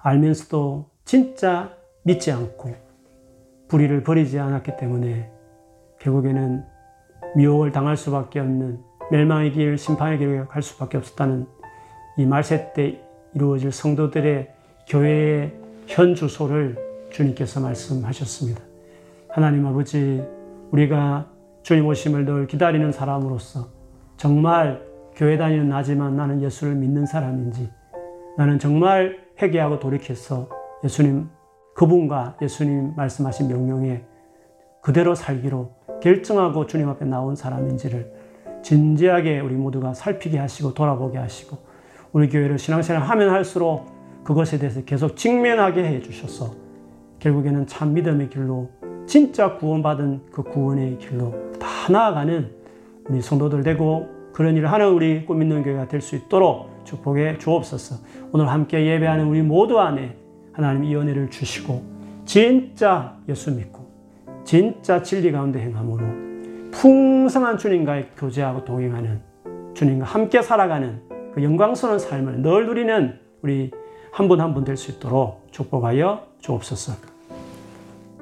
[0.00, 2.74] 알면서도 진짜 믿지 않고
[3.68, 5.30] 불의를 버리지 않았기 때문에
[6.00, 6.64] 결국에는
[7.36, 8.80] 미혹을 당할 수밖에 없는
[9.12, 11.46] 멸망의 길, 심판의 길을 갈 수밖에 없었다는
[12.16, 12.98] 이 말세 때
[13.34, 14.50] 이루어질 성도들의
[14.88, 15.52] 교회의
[15.86, 16.78] 현 주소를
[17.10, 18.62] 주님께서 말씀하셨습니다.
[19.28, 20.24] 하나님 아버지,
[20.70, 21.26] 우리가
[21.62, 23.68] 주님 오심을 늘 기다리는 사람으로서
[24.16, 24.82] 정말
[25.14, 27.68] 교회 다니는 나지만 나는 예수를 믿는 사람인지
[28.38, 30.48] 나는 정말 회개하고 돌이켜서
[30.84, 31.28] 예수님
[31.74, 34.04] 그분과 예수님 말씀하신 명령에
[34.80, 35.70] 그대로 살기로
[36.02, 38.21] 결정하고 주님 앞에 나온 사람인지를
[38.62, 41.58] 진지하게 우리 모두가 살피게 하시고 돌아보게 하시고
[42.12, 43.86] 우리 교회를 신앙생활 하면 할수록
[44.24, 46.54] 그것에 대해서 계속 직면하게 해 주셔서
[47.18, 48.70] 결국에는 참 믿음의 길로
[49.06, 52.50] 진짜 구원받은 그 구원의 길로 다 나아가는
[53.08, 57.96] 우리 성도들 되고 그런 일을 하는 우리 꿈 있는 교회가 될 수 있도록 축복해 주옵소서.
[58.32, 60.16] 오늘 함께 예배하는 우리 모두 안에
[60.52, 61.82] 하나님 이 은혜를 주시고
[62.24, 63.86] 진짜 예수 믿고
[64.44, 66.31] 진짜 진리 가운데 행함으로
[66.72, 69.20] 풍성한 주님과의 교제하고 동행하는
[69.74, 71.00] 주님과 함께 살아가는
[71.34, 73.70] 그 영광스러운 삶을 늘 누리는 우리
[74.12, 76.92] 한 분 한 분 될 수 있도록 축복하여 주옵소서.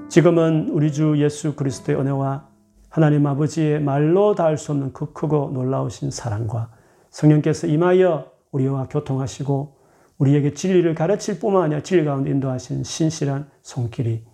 [0.09, 2.48] 지금은 우리 주 예수 그리스도의 은혜와
[2.88, 6.70] 하나님 아버지의 말로 닿을 수 없는 그 크고 놀라우신 사랑과
[7.11, 9.76] 성령께서 임하여 우리와 교통하시고
[10.18, 14.24] 우리에게 진리를 가르칠 뿐만 아니라 진리 가운데 인도하시는 신실한 손길이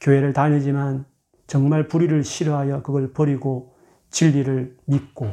[0.00, 1.04] 교회를 다니지만
[1.50, 3.74] 정말 불의를 싫어하여 그걸 버리고
[4.10, 5.32] 진리를 믿고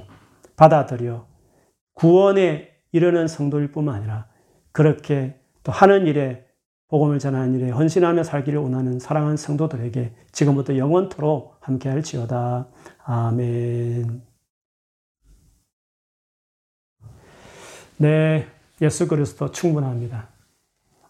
[0.55, 1.27] 받아들여
[1.93, 4.25] 구원에 이르는 성도일 뿐만 아니라
[4.71, 6.47] 그렇게 또 하는 일에
[6.87, 12.67] 복음을 전하는 일에 헌신하며 살기를 원하는 사랑하는 성도들에게 지금부터 영원토록 함께할지어다.
[13.03, 14.23] 아멘.
[17.97, 18.47] 네,
[18.81, 20.29] 예수 그리스도 충분합니다.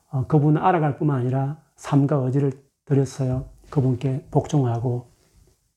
[0.09, 2.51] 어, 그분을 알아갈 뿐만 아니라 삶과 의지를
[2.83, 3.56] 드렸어요.
[3.69, 5.07] 그분께 복종하고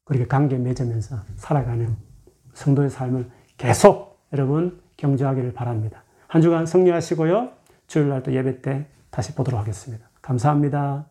[0.04, 1.96] 그렇게 관계 맺으면서 살아가는
[2.54, 6.04] 성도의 삶을 계속 여러분 경주하기를 바랍니다.
[6.26, 7.50] 한 주간 승리하시고요.
[7.86, 10.08] 주일날 또 예배 때 다시 보도록 하겠습니다.
[10.22, 11.09] 감사합니다.